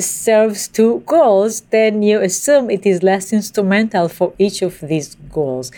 [0.00, 5.72] serves two goals, then you assume it is less instrumental for each of these goals.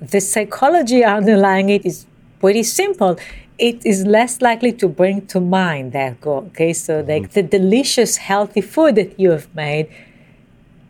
[0.00, 2.06] The psychology underlying it is
[2.40, 3.18] pretty simple.
[3.58, 6.44] It is less likely to bring to mind that goal.
[6.48, 7.32] Okay, so like mm-hmm.
[7.32, 9.88] the delicious, healthy food that you have made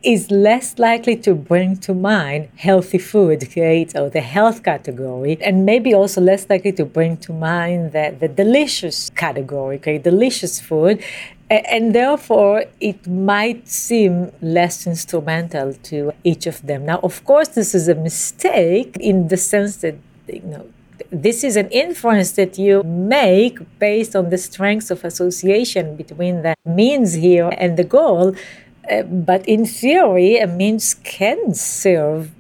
[0.02, 5.66] is less likely to bring to mind healthy food, okay, or the health category, and
[5.66, 11.02] maybe also less likely to bring to mind the, the delicious category, okay, delicious food.
[11.48, 16.86] And therefore, it might seem less instrumental to each of them.
[16.86, 19.94] Now, of course, this is a mistake in the sense that
[20.26, 20.66] you know
[21.10, 26.54] this is an inference that you make based on the strengths of association between the
[26.64, 28.34] means here and the goal.
[28.90, 32.30] Uh, but in theory, a means can serve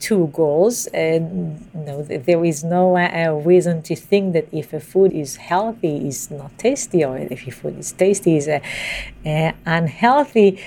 [0.00, 0.86] two goals.
[0.88, 5.36] And you know, there is no uh, reason to think that if a food is
[5.36, 8.60] healthy, is not tasty, or if a food is tasty, is uh,
[9.24, 10.58] uh, unhealthy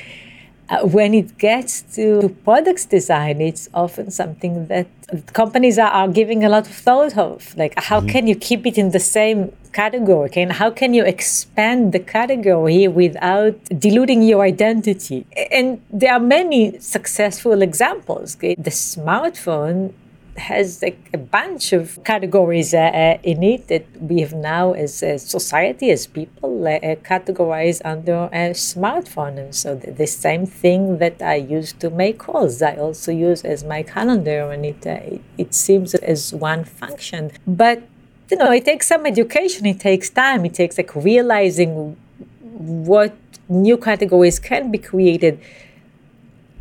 [0.73, 4.87] uh, when it gets to products design, it's often something that
[5.33, 7.55] companies are, are giving a lot of thought of.
[7.55, 8.09] Like, how mm-hmm.
[8.09, 10.31] can you keep it in the same category?
[10.35, 15.25] And how can you expand the category without diluting your identity?
[15.51, 18.35] And there are many successful examples.
[18.35, 18.55] Okay?
[18.55, 19.93] The smartphone
[20.37, 25.03] has like a bunch of categories uh, uh, in it that we have now as
[25.03, 29.37] a society, as people, uh, uh categorized under a smartphone.
[29.37, 33.43] And so the, the, same thing that I use to make calls, I also use
[33.43, 37.31] as my calendar, and it, uh, it, it seems as one function.
[37.45, 37.83] But
[38.31, 39.65] you know, it takes some education.
[39.65, 40.45] It takes time.
[40.45, 41.95] It takes like realizing
[42.41, 43.15] what
[43.49, 45.39] new categories can be created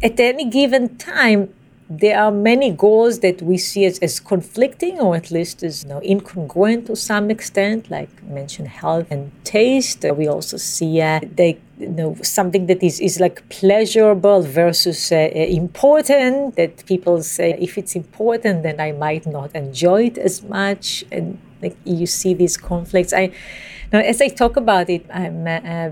[0.02, 1.52] at any given time
[1.98, 5.90] there are many goals that we see as, as conflicting or at least as you
[5.90, 10.05] know, incongruent to some extent, like mention health and taste.
[10.05, 15.16] We also see uh, they, you know, something that is, is like pleasurable versus uh,
[15.16, 21.05] important, that people say if it's important, then I might not enjoy it as much.
[21.12, 23.12] And like you see these conflicts.
[23.12, 23.33] I,
[23.92, 25.90] now, as I talk about it, I'm uh,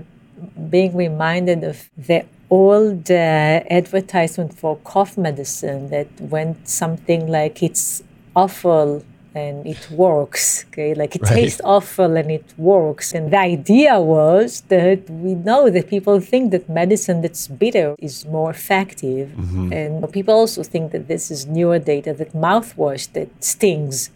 [0.69, 8.03] being reminded of the old uh, advertisement for cough medicine that went something like it's
[8.35, 11.33] awful and it works okay like it right.
[11.33, 16.51] tastes awful and it works and the idea was that we know that people think
[16.51, 19.71] that medicine that's bitter is more effective mm-hmm.
[19.71, 24.09] and people also think that this is newer data that mouthwash that stings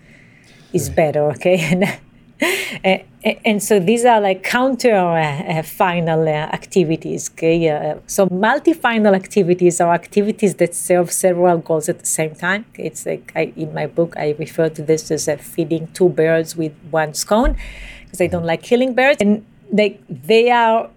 [0.73, 0.97] is right.
[0.97, 1.57] better okay
[2.83, 7.31] and and so these are like counter uh, uh final uh, activities.
[7.31, 12.65] Okay, uh, so multi-final activities are activities that serve several goals at the same time.
[12.75, 16.73] It's like I, in my book I refer to this as feeding two birds with
[16.91, 17.57] one scone
[18.03, 20.91] because I don't like killing birds, and they they are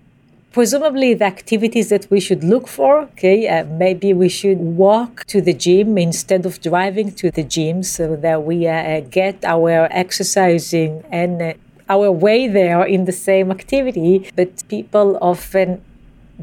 [0.53, 5.43] presumably the activities that we should look for okay uh, maybe we should walk to
[5.43, 11.05] the gym instead of driving to the gym so that we uh, get our exercising
[11.13, 11.53] and uh,
[11.89, 15.83] our way there in the same activity but people often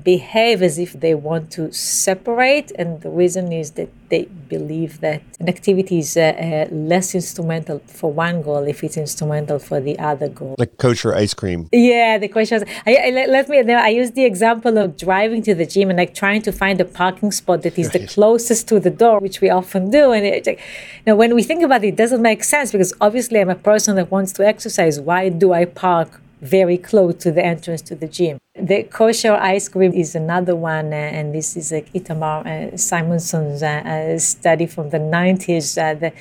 [0.04, 5.22] behave as if they want to separate, and the reason is that they believe that
[5.40, 9.98] an activity is uh, uh, less instrumental for one goal if it's instrumental for the
[9.98, 10.56] other goal.
[10.58, 11.70] Like kosher ice cream.
[11.72, 12.66] Yeah, the question.
[12.86, 13.60] I, I, let me.
[13.74, 16.86] I use the example of driving to the gym and like trying to find a
[16.86, 18.02] parking spot that is right.
[18.02, 20.12] the closest to the door, which we often do.
[20.12, 22.94] And it, like, you know, when we think about it, it doesn't make sense because
[23.00, 25.00] obviously I'm a person that wants to exercise.
[25.00, 26.22] Why do I park?
[26.46, 28.38] Very close to the entrance to the gym.
[28.56, 33.62] The kosher ice cream is another one, uh, and this is like Itamar uh, Simonson's
[33.64, 36.14] uh, uh study from the 90s, uh, the,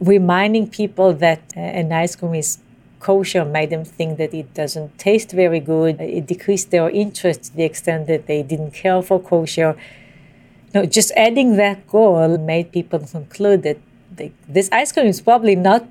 [0.00, 2.58] reminding people that uh, an ice cream is
[2.98, 6.00] kosher made them think that it doesn't taste very good.
[6.00, 9.76] It decreased their interest to the extent that they didn't care for kosher.
[10.74, 13.78] No, just adding that goal made people conclude that
[14.14, 15.86] they, this ice cream is probably not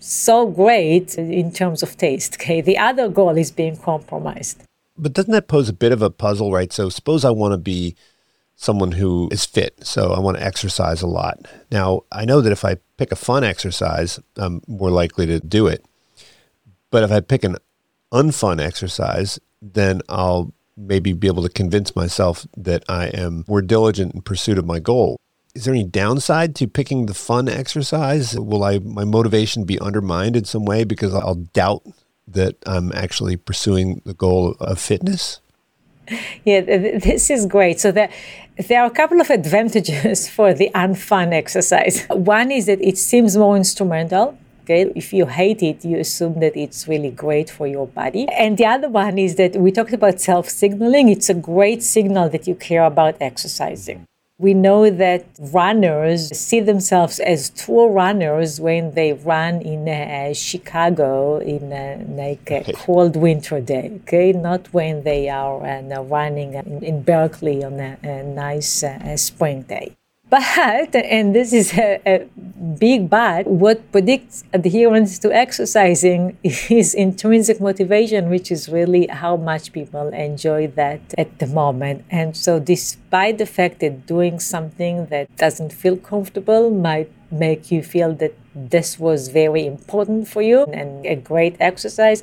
[0.00, 2.34] so great in terms of taste.
[2.34, 4.62] Okay, the other goal is being compromised.
[4.96, 6.72] But doesn't that pose a bit of a puzzle, right?
[6.72, 7.94] So suppose I want to be
[8.56, 11.46] someone who is fit, so I want to exercise a lot.
[11.70, 15.66] Now I know that if I pick a fun exercise, I'm more likely to do
[15.66, 15.84] it.
[16.90, 17.56] But if I pick an
[18.12, 24.14] unfun exercise, then I'll maybe be able to convince myself that I am more diligent
[24.14, 25.20] in pursuit of my goal
[25.54, 28.38] is there any downside to picking the fun exercise?
[28.38, 31.82] Will I my motivation be undermined in some way because I'll doubt
[32.28, 35.40] that I'm actually pursuing the goal of fitness?
[36.44, 37.80] Yeah, this is great.
[37.80, 38.10] So there,
[38.68, 42.04] there are a couple of advantages for the unfun exercise.
[42.10, 44.36] One is that it seems more instrumental.
[44.64, 48.28] Okay, if you hate it, you assume that it's really great for your body.
[48.28, 51.08] And the other one is that we talked about self signaling.
[51.08, 54.06] It's a great signal that you care about exercising.
[54.40, 61.40] We know that runners see themselves as tour runners when they run in uh, Chicago
[61.40, 64.32] in uh, like a cold winter day, okay?
[64.32, 69.60] Not when they are uh, running in, in, Berkeley on a, a nice uh, spring
[69.62, 69.94] day.
[70.30, 72.28] But, and this is a, a,
[72.78, 79.72] big but, what predicts adherence to exercising is intrinsic motivation, which is really how much
[79.72, 82.04] people enjoy that at the moment.
[82.10, 87.82] And so, despite the fact that doing something that doesn't feel comfortable might make you
[87.82, 92.22] feel that this was very important for you and a great exercise,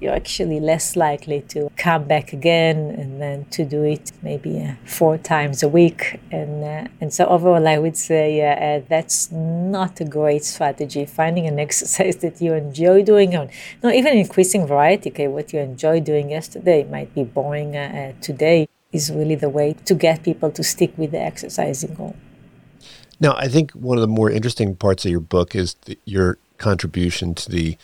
[0.00, 4.74] you're actually less likely to come back again and then to do it maybe uh,
[4.84, 6.20] four times a week.
[6.30, 11.04] And uh, and so overall, I would say uh, uh that's not a great strategy.
[11.06, 13.48] Finding an exercise that you enjoy doing, or
[13.82, 15.10] no, even increasing variety.
[15.10, 18.68] Okay, what you enjoy doing yesterday might be boring uh, uh, today.
[18.92, 22.14] Is really the way to get people to stick with the exercising goal.
[23.20, 26.38] Now, I think one of the more interesting parts of your book is the, your
[26.58, 27.76] contribution to the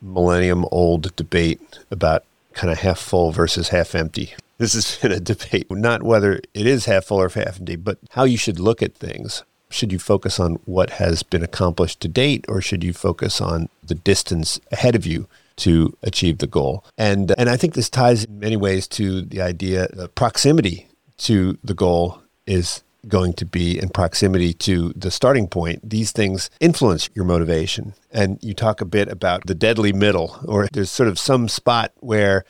[0.00, 4.34] millennium old debate about kind of half full versus half empty.
[4.58, 7.98] This has been a debate, not whether it is half full or half empty, but
[8.10, 9.42] how you should look at things.
[9.70, 13.70] Should you focus on what has been accomplished to date, or should you focus on
[13.82, 15.26] the distance ahead of you
[15.56, 16.84] to achieve the goal?
[16.96, 20.86] And and I think this ties in many ways to the idea that proximity
[21.18, 26.50] to the goal is going to be in proximity to the starting point, these things
[26.60, 27.94] influence your motivation.
[28.10, 31.92] And you talk a bit about the deadly middle, or there's sort of some spot
[32.00, 32.44] where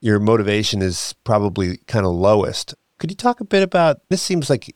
[0.00, 2.74] your motivation is probably kind of lowest.
[2.98, 4.22] Could you talk a bit about this?
[4.22, 4.74] Seems like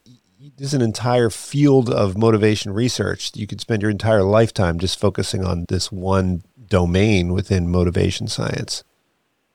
[0.57, 3.33] there's an entire field of motivation research.
[3.35, 8.85] You could spend your entire lifetime just focusing on this one domain within motivation science.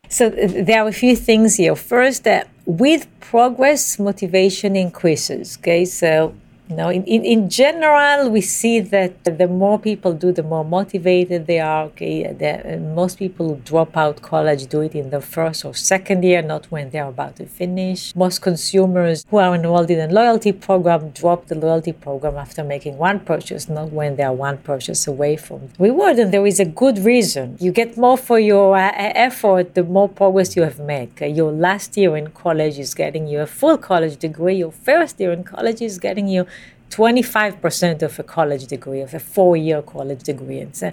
[0.10, 1.76] So uh, there are a few things here.
[1.76, 5.58] First, that with progress, motivation increases.
[5.58, 6.34] Okay, so
[6.70, 11.46] know, in, in, in general, we see that the more people do, the more motivated
[11.46, 11.84] they are.
[11.86, 16.24] Okay, the, most people who drop out college do it in the first or second
[16.24, 18.16] year, not when they're about to finish.
[18.16, 22.98] Most consumers who are enrolled in a loyalty program drop the loyalty program after making
[22.98, 26.18] one purchase, not when they are one purchase away from reward.
[26.18, 27.58] And there is a good reason.
[27.60, 31.12] You get more for your uh, effort the more progress you have made.
[31.12, 31.30] Okay?
[31.30, 34.56] Your last year in college is getting you a full college degree.
[34.56, 36.48] Your first year in college is getting you
[36.92, 40.60] 25% of a college degree, of a four year college degree.
[40.60, 40.92] And so, uh,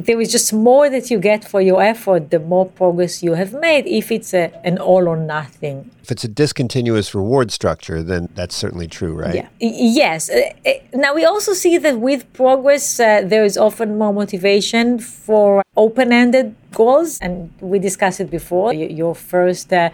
[0.00, 3.52] there is just more that you get for your effort, the more progress you have
[3.52, 5.90] made if it's a, an all or nothing.
[6.02, 9.34] If it's a discontinuous reward structure, then that's certainly true, right?
[9.34, 9.48] Yeah.
[9.60, 10.30] Yes.
[10.30, 14.98] Uh, uh, now, we also see that with progress, uh, there is often more motivation
[14.98, 17.18] for open ended goals.
[17.20, 18.72] And we discussed it before.
[18.72, 19.90] Your first uh,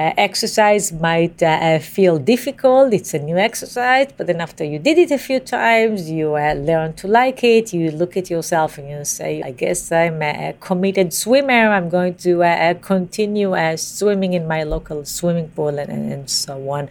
[0.00, 2.94] uh, exercise might uh, feel difficult.
[2.98, 6.54] It's a new exercise, but then after you did it a few times, you uh,
[6.54, 7.74] learn to like it.
[7.74, 11.64] You look at yourself and you say, I guess I'm a committed swimmer.
[11.76, 16.54] I'm going to uh, continue uh, swimming in my local swimming pool and, and so
[16.70, 16.88] on.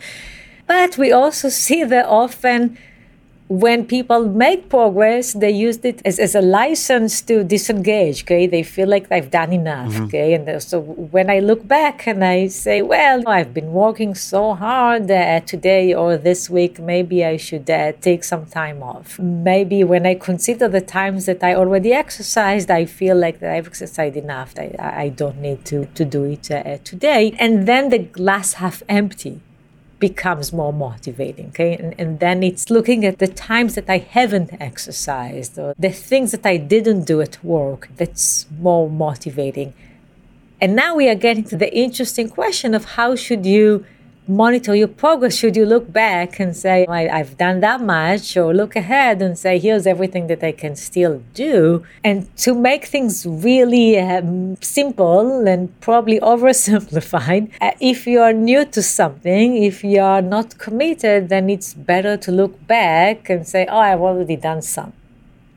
[0.68, 2.78] But we also see that often
[3.50, 8.24] when people make progress, they used it as, as a license to disengage.
[8.24, 9.92] Okay, they feel like they've done enough.
[9.92, 10.04] Mm-hmm.
[10.06, 14.54] Okay, and so when I look back and I say, well, I've been working so
[14.54, 19.18] hard uh, today or this week, maybe I should uh, take some time off.
[19.18, 23.68] Maybe when I consider the times that I already exercised, I feel like that I've
[23.68, 24.54] exercised enough.
[24.60, 24.76] I,
[25.06, 27.36] I don't need to to do it uh, today.
[27.40, 29.42] And then the glass half empty
[30.00, 31.48] becomes more motivating.
[31.48, 31.76] Okay.
[31.76, 36.32] And, and then it's looking at the times that I haven't exercised or the things
[36.32, 39.74] that I didn't do at work that's more motivating.
[40.62, 43.86] And now we are getting to the interesting question of how should you
[44.30, 45.36] monitor your progress?
[45.36, 49.38] Should you look back and say, I, have done that much, or look ahead and
[49.38, 51.84] say, here's everything that I can still do?
[52.04, 58.66] And to make things really um, simple and probably oversimplified, uh, if you are new
[58.66, 63.66] to something, if you are not committed, then it's better to look back and say,
[63.70, 64.94] oh, I've already done some.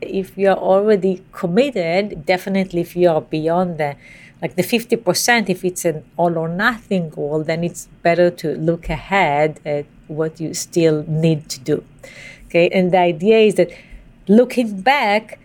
[0.01, 3.97] If you're already committed, definitely if you are beyond the
[4.43, 8.91] like the 50%, if it's an all or nothing goal, then it's better to look
[8.91, 11.85] ahead at what you still need to do.
[12.47, 13.71] Okay, and the idea is that
[14.27, 15.39] looking back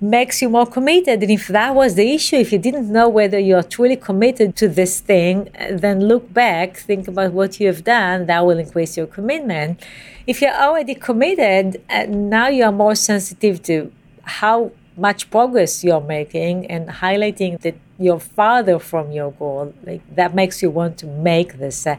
[0.00, 1.22] makes you more committed.
[1.22, 4.68] And if that was the issue, if you didn't know whether you're truly committed to
[4.68, 9.06] this thing, then look back, think about what you have done, that will increase your
[9.06, 9.80] commitment.
[10.26, 13.90] If you're already committed, uh, now you are more sensitive to
[14.22, 20.34] how much progress you're making and highlighting that you're farther from your goal like that
[20.34, 21.96] makes you want to make this uh,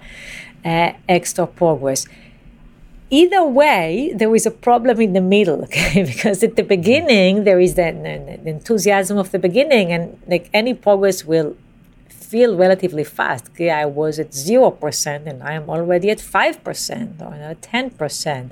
[0.66, 2.08] uh, extra progress.
[3.10, 6.04] Either way there is a problem in the middle okay?
[6.04, 7.96] Because at the beginning there is that
[8.46, 11.56] enthusiasm of the beginning and like any progress will
[12.10, 13.70] feel relatively fast okay?
[13.70, 18.50] I was at 0% and i am already at 5% or you know, 10%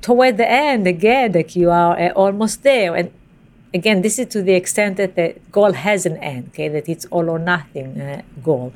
[0.00, 3.12] toward the end again like you are uh, almost there and
[3.74, 7.04] again, this is to the extent that the goal has an end, okay, that it's
[7.06, 8.72] all or nothing uh, goal.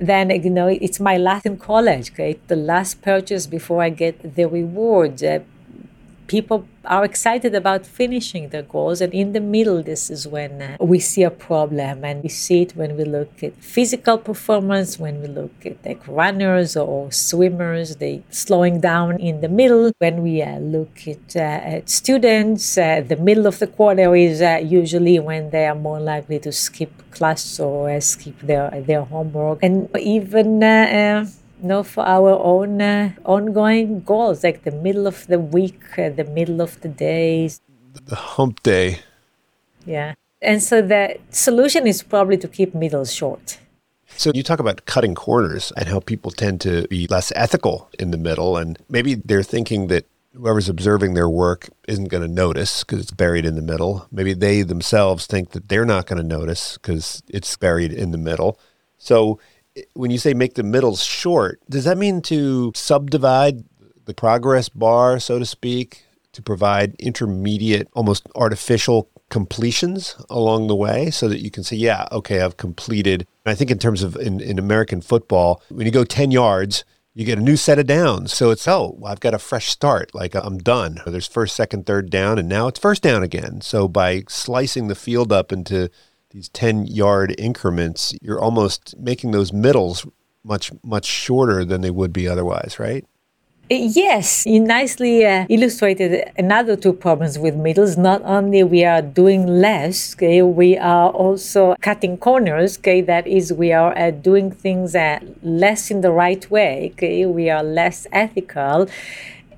[0.00, 4.36] Then, you know, it's my last in college, okay, the last purchase before I get
[4.36, 5.22] the reward.
[5.22, 5.40] Uh,
[6.26, 9.00] people are excited about finishing their goals.
[9.00, 12.04] And in the middle, this is when uh, we see a problem.
[12.04, 16.06] And we see it when we look at physical performance, when we look at like
[16.06, 19.92] runners or swimmers, they slowing down in the middle.
[19.98, 24.40] When we uh, look at, uh, at students, uh, the middle of the quarter is
[24.40, 29.02] uh, usually when they are more likely to skip class or uh, skip their, their
[29.02, 29.58] homework.
[29.62, 30.60] And even
[31.62, 36.24] know, for our own uh, ongoing goals, like the middle of the week, uh, the
[36.24, 37.60] middle of the days.
[38.06, 39.00] The hump day.
[39.84, 40.14] Yeah.
[40.42, 43.58] And so the solution is probably to keep middles short.
[44.16, 48.10] So you talk about cutting corners and how people tend to be less ethical in
[48.10, 48.56] the middle.
[48.56, 53.10] And maybe they're thinking that whoever's observing their work isn't going to notice because it's
[53.10, 54.06] buried in the middle.
[54.10, 58.18] Maybe they themselves think that they're not going to notice because it's buried in the
[58.18, 58.58] middle.
[58.98, 59.40] So
[59.94, 63.64] when you say make the middles short, does that mean to subdivide
[64.04, 71.10] the progress bar, so to speak, to provide intermediate, almost artificial completions along the way
[71.10, 73.26] so that you can say, yeah, okay, I've completed.
[73.46, 77.24] I think in terms of in, in American football, when you go 10 yards, you
[77.24, 78.32] get a new set of downs.
[78.32, 80.14] So it's, oh, I've got a fresh start.
[80.14, 81.00] Like I'm done.
[81.06, 83.60] There's first, second, third down, and now it's first down again.
[83.60, 85.90] So by slicing the field up into
[86.30, 90.06] these 10 yard increments, you're almost making those middles
[90.44, 93.04] much, much shorter than they would be otherwise, right?
[93.72, 97.96] Yes, you nicely uh, illustrated another two problems with middles.
[97.96, 102.78] Not only we are doing less, okay, we are also cutting corners.
[102.78, 106.90] Okay, that is, we are uh, doing things uh, less in the right way.
[106.94, 108.88] Okay, we are less ethical,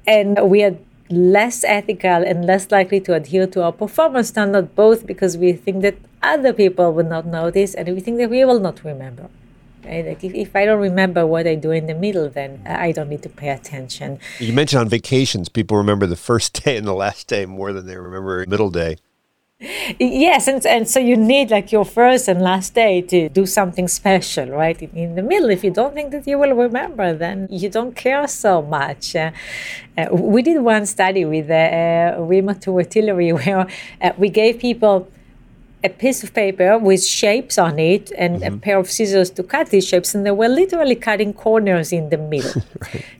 [0.06, 0.76] and we are
[1.12, 5.82] less ethical and less likely to adhere to our performance standard, both because we think
[5.82, 9.28] that other people will not notice and we think that we will not remember.
[9.84, 10.06] Right?
[10.06, 13.08] Like if, if I don't remember what I do in the middle, then I don't
[13.08, 14.20] need to pay attention.
[14.38, 17.86] You mentioned on vacations, people remember the first day and the last day more than
[17.86, 18.96] they remember middle day.
[19.98, 23.86] Yes, and, and so you need like your first and last day to do something
[23.86, 24.80] special, right?
[24.82, 27.94] In, in the middle, if you don't think that you will remember, then you don't
[27.94, 29.14] care so much.
[29.14, 29.30] Uh,
[29.96, 33.66] uh, we did one study with uh, uh Maferima Touré-Tillery where
[34.00, 35.08] uh, we gave people
[35.84, 38.54] a piece of paper with shapes on it and mm-hmm.
[38.54, 42.08] a pair of scissors to cut these shapes, and they were literally cutting corners in
[42.10, 42.62] the middle.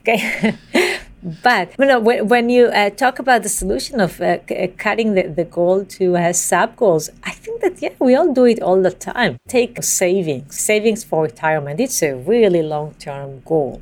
[0.05, 0.55] Okay.
[1.23, 4.67] But you know, when, when you uh, talk about the solution of uh, c- uh,
[4.77, 8.43] cutting the, the goal to uh, sub goals, I think that yeah, we all do
[8.45, 9.37] it all the time.
[9.47, 11.79] Take savings, savings for retirement.
[11.79, 13.81] It's a really long term goal.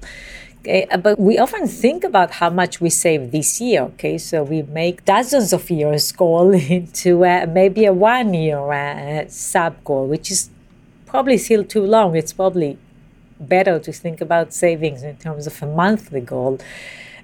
[0.60, 3.82] Okay, uh, but we often think about how much we save this year.
[3.94, 9.26] Okay, so we make dozens of years goal into uh, maybe a one year uh,
[9.28, 10.52] sub goal, which is
[11.08, 12.16] probably still too long.
[12.16, 12.78] It's probably
[13.40, 16.60] better to think about savings in terms of a monthly goal.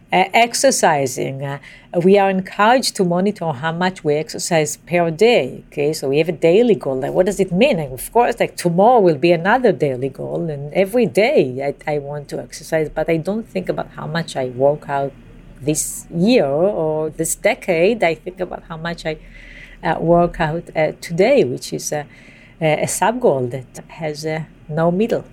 [0.10, 1.44] Uh, exercising.
[1.44, 1.60] Uh,
[2.02, 5.66] we are encouraged to monitor how much we exercise per day.
[5.68, 7.02] Okay, so we have a daily goal.
[7.02, 7.78] Like, what does it mean?
[7.78, 11.98] And of course, like tomorrow will be another daily goal, and every day I, I
[11.98, 15.12] want to exercise, but I don't think about how much I work out
[15.60, 18.02] this year or this decade.
[18.02, 19.18] I think about how much I
[19.84, 22.08] uh, work out uh, today, which is a,
[22.62, 25.26] a sub goal that has uh, no middle.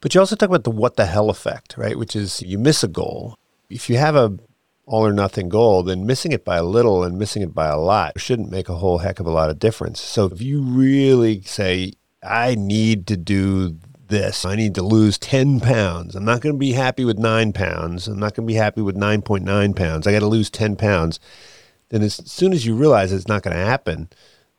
[0.00, 1.98] But you also talk about the what the hell effect, right?
[1.98, 3.36] Which is you miss a goal
[3.74, 4.38] if you have a
[4.86, 7.78] all or nothing goal, then missing it by a little and missing it by a
[7.78, 10.00] lot shouldn't make a whole heck of a lot of difference.
[10.00, 15.60] So if you really say, I need to do this, I need to lose 10
[15.60, 18.58] pounds, I'm not going to be happy with nine pounds, I'm not going to be
[18.58, 21.18] happy with 9.9 pounds, I got to lose 10 pounds,
[21.88, 24.10] then as soon as you realize it's not going to happen,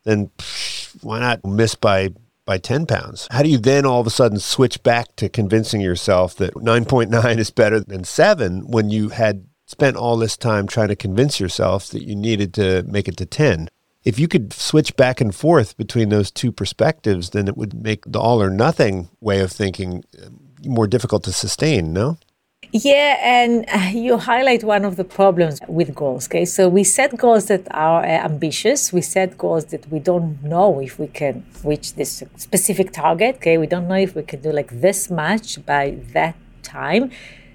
[0.04, 2.10] then psh, why not miss by
[2.46, 3.28] by 10 pounds.
[3.32, 7.38] How do you then all of a sudden switch back to convincing yourself that 9.9
[7.38, 11.88] is better than 7 when you had spent all this time trying to convince yourself
[11.90, 13.68] that you needed to make it to 10?
[14.04, 18.06] If you could switch back and forth between those two perspectives, then it would make
[18.06, 20.30] the all or nothing way of thinking uh,
[20.64, 22.18] more difficult to sustain, no?
[22.72, 26.28] Yeah, and you highlight one of the problems with goals.
[26.28, 28.92] Okay, so we set goals that are uh, ambitious.
[28.92, 33.36] We set goals that we don't know if we can reach this specific target.
[33.38, 37.12] Okay, we don't know if we can do like this much by that time,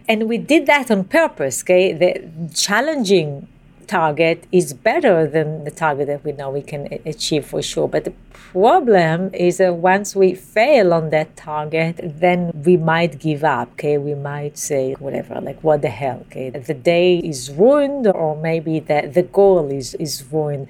[0.08, 1.62] and we did that on purpose.
[1.62, 3.48] Okay, the challenging
[3.91, 7.88] target is better than the target that we know we can achieve for sure.
[7.88, 8.14] But the
[8.53, 13.68] problem is that once we fail on that target, then we might give up.
[13.72, 16.18] Okay, we might say whatever, like what the hell.
[16.26, 20.68] Okay, the day is ruined, or maybe the the goal is is ruined.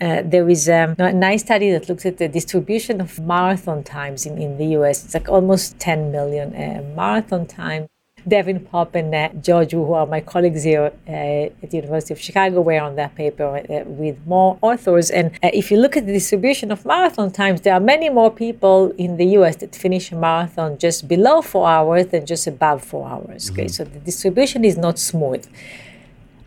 [0.00, 4.26] Uh, there is um, a nice study that looks at the distribution of marathon times
[4.26, 5.04] in, in the US.
[5.04, 7.88] It's like almost 10 million uh, marathon time
[8.28, 11.10] Devin Pope and George, who are my colleagues here uh,
[11.62, 15.10] at the University of Chicago, were on that paper uh, with more authors.
[15.10, 18.30] And uh, if you look at the distribution of marathon times, there are many more
[18.30, 22.82] people in the US that finish a marathon just below four hours than just above
[22.82, 23.50] four hours.
[23.50, 23.68] Okay, mm-hmm.
[23.68, 25.46] so the distribution is not smooth.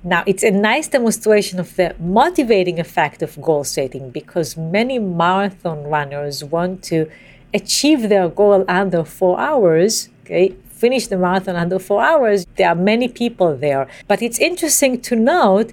[0.03, 5.83] Now, it's a nice demonstration of the motivating effect of goal setting because many marathon
[5.83, 7.09] runners want to
[7.53, 12.39] achieve their goal under four hours, okay, finish the marathon under four hours.
[12.57, 13.83] There are many people there.
[14.09, 15.69] But it's interesting to note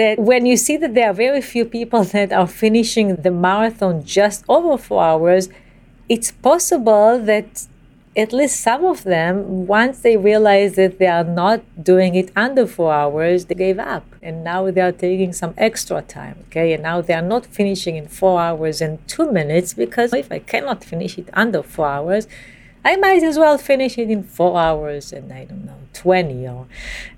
[0.00, 3.94] that when you see that there are very few people that are finishing the marathon
[4.04, 5.48] just over four hours,
[6.08, 7.50] it's possible that
[8.16, 11.60] at least some of them, once they realize that they are not
[11.92, 14.04] doing it under four hours, they gave up.
[14.20, 16.72] And now they are taking some extra time, okay?
[16.72, 20.40] And now they are not finishing in four hours and two minutes because if I
[20.40, 22.26] cannot finish it under four hours,
[22.84, 26.66] I might as well finish it in four hours and I don't know, 20 or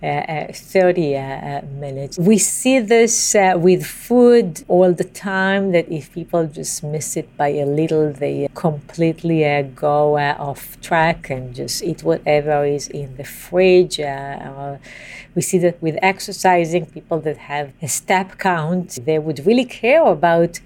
[0.03, 2.19] uh, uh, 30 uh, uh, minutes.
[2.19, 7.37] We see this uh, with food all the time that if people just miss it
[7.37, 13.17] by a little, they completely uh, go off track and just eat whatever is in
[13.17, 13.99] the fridge.
[15.35, 20.05] we see that with exercising, people that have a step count, they would really care
[20.05, 20.61] about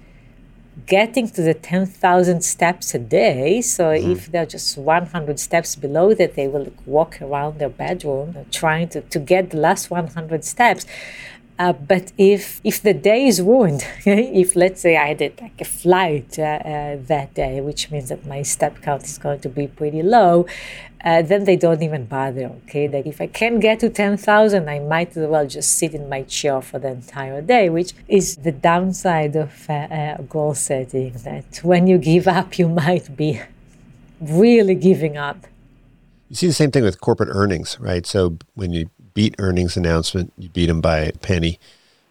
[0.85, 3.61] getting to the 10,000 steps a day.
[3.61, 4.11] So mm-hmm.
[4.11, 9.01] if they're just 100 steps below that, they will walk around their bedroom trying to,
[9.01, 10.85] to get the last 100 steps.
[11.57, 15.65] Uh, but if if the day is ruined, if let's say I did like a
[15.65, 19.67] flight uh, uh, that day, which means that my step count is going to be
[19.67, 20.45] pretty low,
[21.05, 22.51] uh, then they don't even bother.
[22.63, 25.93] Okay, that if I can't get to ten thousand, I might as well just sit
[25.93, 30.55] in my chair for the entire day, which is the downside of uh, uh, goal
[30.55, 31.13] setting.
[31.23, 33.41] That when you give up, you might be
[34.19, 35.47] really giving up.
[36.29, 38.05] You see the same thing with corporate earnings, right?
[38.05, 41.59] So when you beat earnings announcement, you beat them by a penny.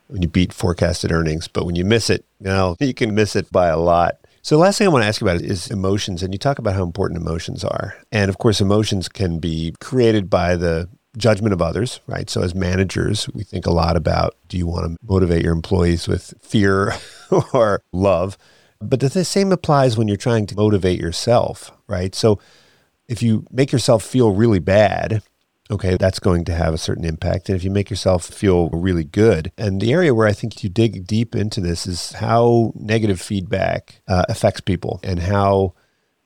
[0.09, 3.51] When you beat forecasted earnings, but when you miss it, now you can miss it
[3.51, 4.19] by a lot.
[4.43, 6.59] So the last thing I want to ask you about is emotions, and you talk
[6.59, 7.97] about how important emotions are.
[8.13, 12.29] And of course, emotions can be created by the judgment of others, right?
[12.29, 16.07] So as managers, we think a lot about do you want to motivate your employees
[16.07, 16.93] with fear
[17.55, 18.37] or love?
[18.81, 22.15] But the same applies when you're trying to motivate yourself, right?
[22.15, 22.39] So
[23.09, 25.23] if you make yourself feel really bad,
[25.71, 27.49] okay, that's going to have a certain impact.
[27.49, 30.69] And if you make yourself feel really good, and the area where I think you
[30.69, 35.75] dig deep into this is how negative feedback uh, affects people and how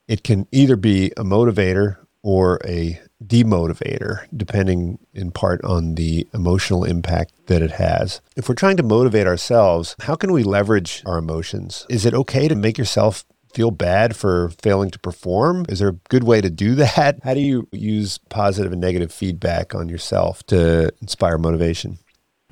[0.07, 6.84] it can either be a motivator or a demotivator, depending in part on the emotional
[6.84, 8.20] impact that it has.
[8.36, 11.86] If we're trying to motivate ourselves, how can we leverage our emotions?
[11.89, 13.24] Is it okay to make yourself
[13.55, 15.64] feel bad for failing to perform?
[15.68, 17.18] Is there a good way to do that?
[17.22, 21.99] How do you use positive and negative feedback on yourself to inspire motivation?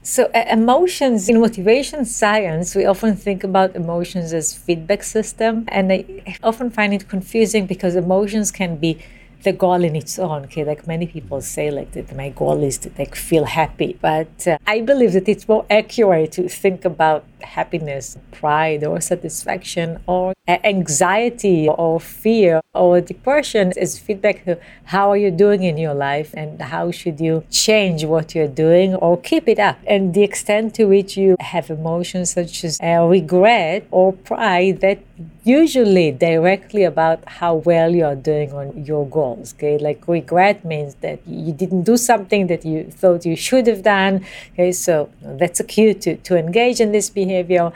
[0.03, 5.93] So, uh, emotions in motivation science, we often think about emotions as feedback system, and
[5.93, 9.03] I often find it confusing because emotions can be
[9.47, 10.45] the goal in its own.
[10.47, 14.47] Okay, like many people say, like that my goal is to like feel happy, but
[14.47, 20.35] uh, I believe that it's more accurate to think about happiness, pride, or satisfaction, or
[20.49, 26.35] anxiety, or fear, or depression as feedback to how are you doing in your life
[26.35, 29.79] and how should you change what you're doing or keep it up.
[29.87, 34.99] And the extent to which you have emotions such as uh, regret or pride that
[35.45, 39.55] usually directly about how well you are doing on your goals.
[39.55, 43.83] Okay, like regret means that you didn't do something that you thought you should have
[43.83, 44.25] done.
[44.53, 47.73] Okay, so that's a cue to, to engage in this behavior.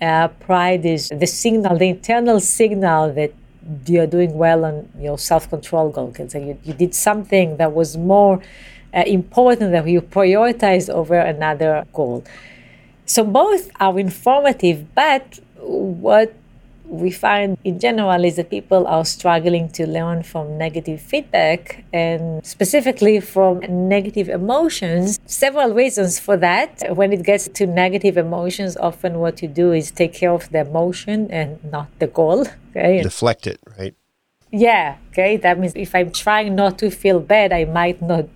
[0.00, 3.32] Uh, pride is the signal, the internal signal that
[3.86, 6.08] you're doing well on your self-control goal.
[6.08, 8.42] Okay, so you, you did something that was more
[8.94, 12.24] uh, important that you prioritized over another goal.
[13.06, 16.32] So both are informative, but what
[16.90, 22.44] we find in general is that people are struggling to learn from negative feedback and
[22.44, 25.20] specifically from negative emotions.
[25.24, 26.82] Several reasons for that.
[26.96, 30.60] When it gets to negative emotions, often what you do is take care of the
[30.60, 32.46] emotion and not the goal.
[32.70, 33.02] Okay?
[33.02, 33.94] Deflect it, right?
[34.50, 35.36] Yeah, okay.
[35.36, 38.26] That means if I'm trying not to feel bad, I might not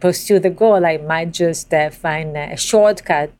[0.00, 0.86] pursue the goal.
[0.86, 3.32] I might just uh, find a shortcut.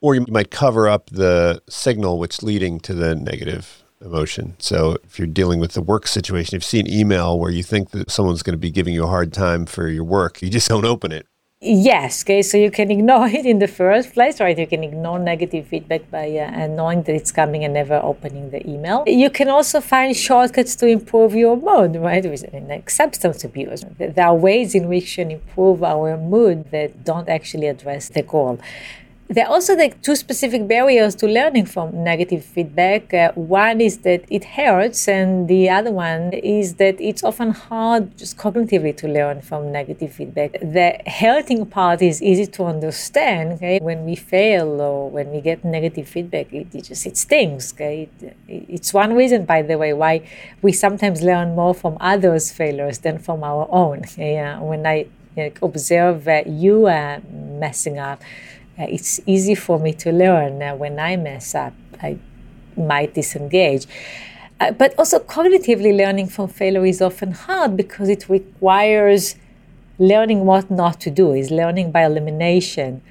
[0.00, 4.54] Or you might cover up the signal which leading to the negative emotion.
[4.58, 7.62] So if you're dealing with the work situation, if you see an email where you
[7.62, 10.48] think that someone's going to be giving you a hard time for your work, you
[10.48, 11.26] just don't open it.
[11.62, 14.56] Yes, okay, so you can ignore it in the first place, right?
[14.58, 18.68] You can ignore negative feedback by uh, knowing that it's coming and never opening the
[18.68, 19.04] email.
[19.06, 22.24] You can also find shortcuts to improve your mood, right?
[22.68, 23.84] Like substance abuse.
[23.98, 28.22] There are ways in which you can improve our mood that don't actually address the
[28.22, 28.60] goal.
[29.28, 33.12] There are also two specific barriers to learning from negative feedback.
[33.12, 38.16] Uh, one is that it hurts, and the other one is that it's often hard
[38.16, 40.52] just cognitively to learn from negative feedback.
[40.52, 43.54] The hurting part is easy to understand.
[43.54, 43.80] Okay?
[43.80, 47.72] When we fail or when we get negative feedback, it, it just it stings.
[47.72, 48.08] Okay?
[48.20, 50.22] It, it's one reason, by the way, why
[50.62, 54.04] we sometimes learn more from others' failures than from our own.
[54.04, 54.38] Okay?
[54.38, 55.06] Uh, when I
[55.36, 58.22] know, observe uh, you uh, messing up
[58.84, 61.74] it's easy for me to learn uh, when I mess up.
[62.02, 62.18] I
[62.76, 63.86] might disengage.
[64.58, 69.36] Uh, but also, cognitively learning from failure is often hard because it requires
[69.98, 73.02] learning what not to do, is learning by elimination.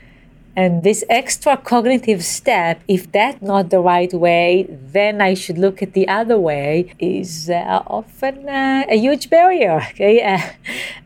[0.57, 5.83] And this extra cognitive step, if that's not the right way, then I should look
[5.83, 9.85] at the other way, is uh, often uh, a huge barrier.
[9.91, 10.21] Okay?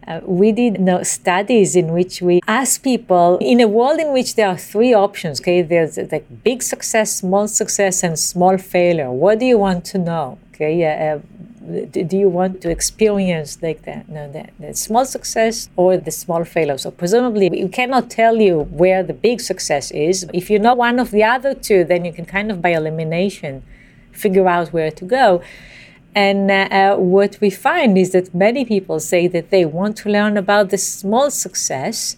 [0.09, 4.11] Uh, uh, we did know, studies in which we ask people in a world in
[4.13, 5.39] which there are three options.
[5.39, 9.11] Okay, there's like big success, small success, and small failure.
[9.11, 10.37] What do you want to know?
[10.53, 11.19] Okay, uh,
[11.91, 14.07] do you want to experience like that,
[14.59, 16.77] the small success or the small failure?
[16.77, 20.25] So presumably, we cannot tell you where the big success is.
[20.33, 23.63] If you know one of the other two, then you can kind of by elimination
[24.11, 25.41] figure out where to go.
[26.27, 30.09] And uh, uh, what we find is that many people say that they want to
[30.09, 32.17] learn about the small success.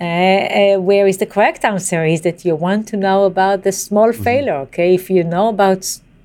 [0.00, 4.10] Uh, uh, whereas the correct answer is that you want to know about the small
[4.12, 4.22] mm-hmm.
[4.28, 4.58] failure.
[4.66, 5.82] Okay, if you know about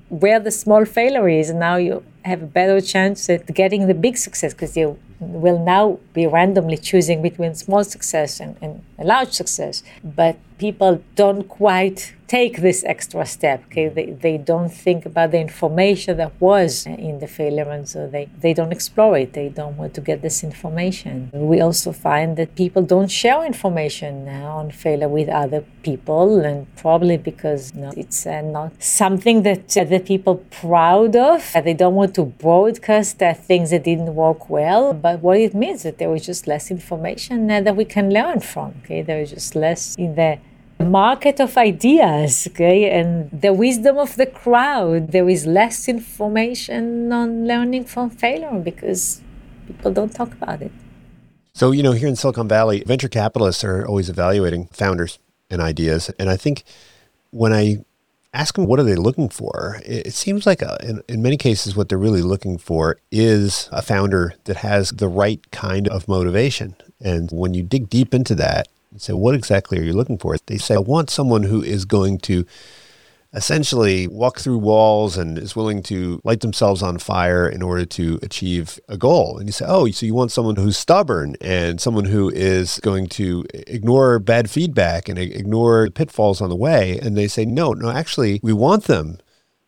[0.08, 4.16] where the small failure is, now you have a better chance at getting the big
[4.16, 9.32] success because you will now be randomly choosing between small success and, and a large
[9.32, 9.82] success.
[10.02, 13.64] But people don't quite take this extra step.
[13.66, 18.06] Okay, they, they don't think about the information that was in the failure, and so
[18.06, 19.32] they, they don't explore it.
[19.32, 21.30] They don't want to get this information.
[21.32, 26.66] We also find that people don't share information now on failure with other people, and
[26.76, 31.50] probably because you know, it's uh, not something that uh, the people proud of.
[31.54, 34.92] Uh, they don't want to broadcast uh, things that didn't work well.
[34.92, 38.74] But what it means that there was just less information that we can learn from.
[38.84, 40.38] Okay, there is just less in the
[40.84, 45.12] market of ideas, okay, and the wisdom of the crowd.
[45.12, 49.20] There is less information on learning from failure because
[49.66, 50.72] people don't talk about it.
[51.52, 55.18] So, you know, here in Silicon Valley, venture capitalists are always evaluating founders
[55.50, 56.10] and ideas.
[56.18, 56.62] And I think
[57.30, 57.84] when I
[58.34, 61.74] ask them what are they looking for, it, seems like a, in, in many cases
[61.74, 66.76] what they're really looking for is a founder that has the right kind of motivation.
[67.00, 70.36] And when you dig deep into that, and say, what exactly are you looking for?
[70.46, 72.46] They say, I want someone who is going to
[73.34, 78.18] essentially walk through walls and is willing to light themselves on fire in order to
[78.22, 79.38] achieve a goal.
[79.38, 83.06] And you say, oh, so you want someone who's stubborn and someone who is going
[83.08, 86.98] to ignore bad feedback and ignore the pitfalls on the way.
[87.00, 89.18] And they say, no, no, actually, we want them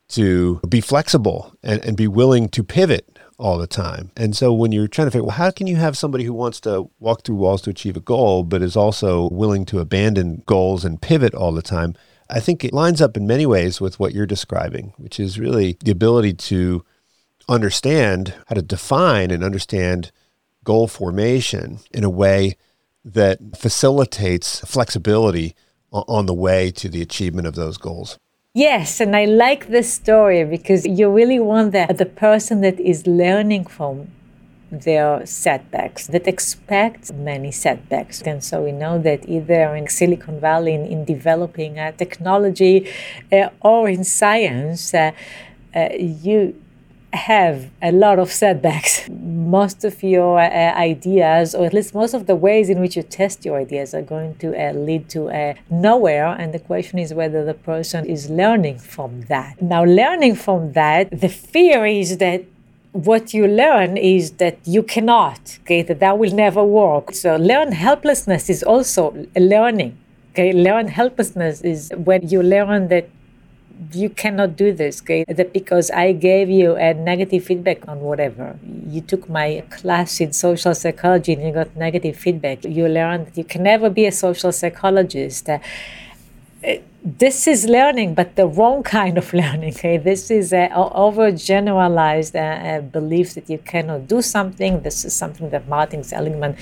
[0.08, 4.10] to be flexible and, and be willing to pivot all the time.
[4.16, 6.60] And so when you're trying to figure, well, how can you have somebody who wants
[6.60, 10.84] to walk through walls to achieve a goal, but is also willing to abandon goals
[10.84, 11.94] and pivot all the time?
[12.32, 15.76] I think it lines up in many ways with what you're describing, which is really
[15.84, 16.84] the ability to
[17.48, 20.12] understand how to define and understand
[20.62, 22.56] goal formation in a way
[23.04, 25.56] that facilitates flexibility
[25.92, 28.18] on the way to the achievement of those goals.
[28.54, 33.06] Yes, and I like this story because you really want that the person that is
[33.06, 34.08] learning from
[34.70, 38.22] their setbacks, that expect many setbacks.
[38.22, 42.88] And so we know that either in Silicon Valley, in, in developing uh, technology
[43.32, 45.12] uh, or in science, uh,
[45.74, 46.54] uh you
[47.12, 49.08] have a lot of setbacks.
[49.10, 53.02] Most of your uh, ideas, or at least most of the ways in which you
[53.02, 56.26] test your ideas, are going to uh, lead to uh, nowhere.
[56.26, 59.60] And the question is whether the person is learning from that.
[59.60, 62.44] Now, learning from that, the fear is that
[62.92, 67.14] what you learn is that you cannot, okay, that that will never work.
[67.14, 69.96] So, learn helplessness is also learning.
[70.32, 73.08] Okay, learn helplessness is when you learn that
[73.92, 75.24] you cannot do this, okay?
[75.26, 78.58] That because I gave you a negative feedback on whatever.
[78.88, 82.64] You took my class in social psychology and you got negative feedback.
[82.64, 85.48] You learned that you can never be a social psychologist.
[85.48, 85.58] Uh,
[86.66, 89.74] Uh, this is learning, but the wrong kind of learning.
[89.74, 89.96] Okay?
[89.96, 94.82] This is an overgeneralized uh, uh, belief that you cannot do something.
[94.82, 96.56] This is something that Martin Seligman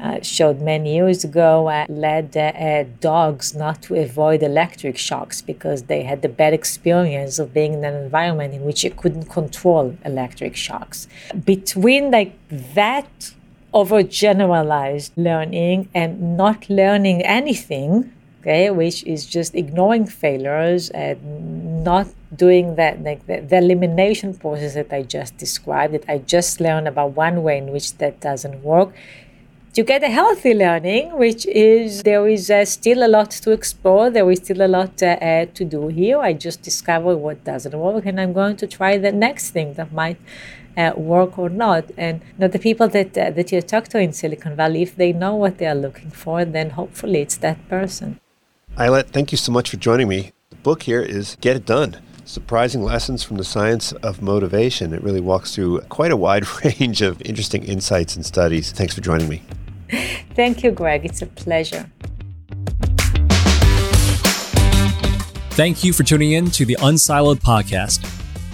[0.00, 5.42] uh, showed many years ago, uh, led uh, uh, dogs not to avoid electric shocks
[5.42, 9.24] because they had the bad experience of being in an environment in which you couldn't
[9.24, 11.08] control electric shocks.
[11.44, 12.32] Between like
[12.74, 13.32] that
[13.74, 18.12] overgeneralized learning and not learning anything,
[18.48, 24.74] okay, which is just ignoring failures and not doing that, like the, the, elimination process
[24.74, 28.62] that I just described, that I just learned about one way in which that doesn't
[28.62, 28.94] work.
[29.74, 34.10] You get a healthy learning, which is there is uh, still a lot to explore.
[34.10, 36.18] There is still a lot uh, uh, to do here.
[36.18, 39.92] I just discovered what doesn't work, and I'm going to try the next thing that
[39.92, 40.18] might
[40.76, 41.84] uh, work or not.
[41.96, 44.96] And you know, the people that uh, that you talk to in Silicon Valley, if
[44.96, 48.18] they know what they are looking for, then hopefully it's that person.
[48.78, 50.30] Ayelet, thank you so much for joining me.
[50.50, 52.00] The book here is Get It Done.
[52.24, 54.94] Surprising Lessons from the Science of Motivation.
[54.94, 58.70] It really walks through quite a wide range of interesting insights and studies.
[58.70, 59.42] Thanks for joining me.
[60.36, 61.04] Thank you, Greg.
[61.04, 61.90] It's a pleasure.
[65.56, 68.04] Thank you for tuning in to the Unsiloed podcast.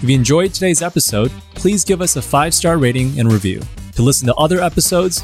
[0.01, 3.61] If you enjoyed today's episode, please give us a five star rating and review.
[3.93, 5.23] To listen to other episodes,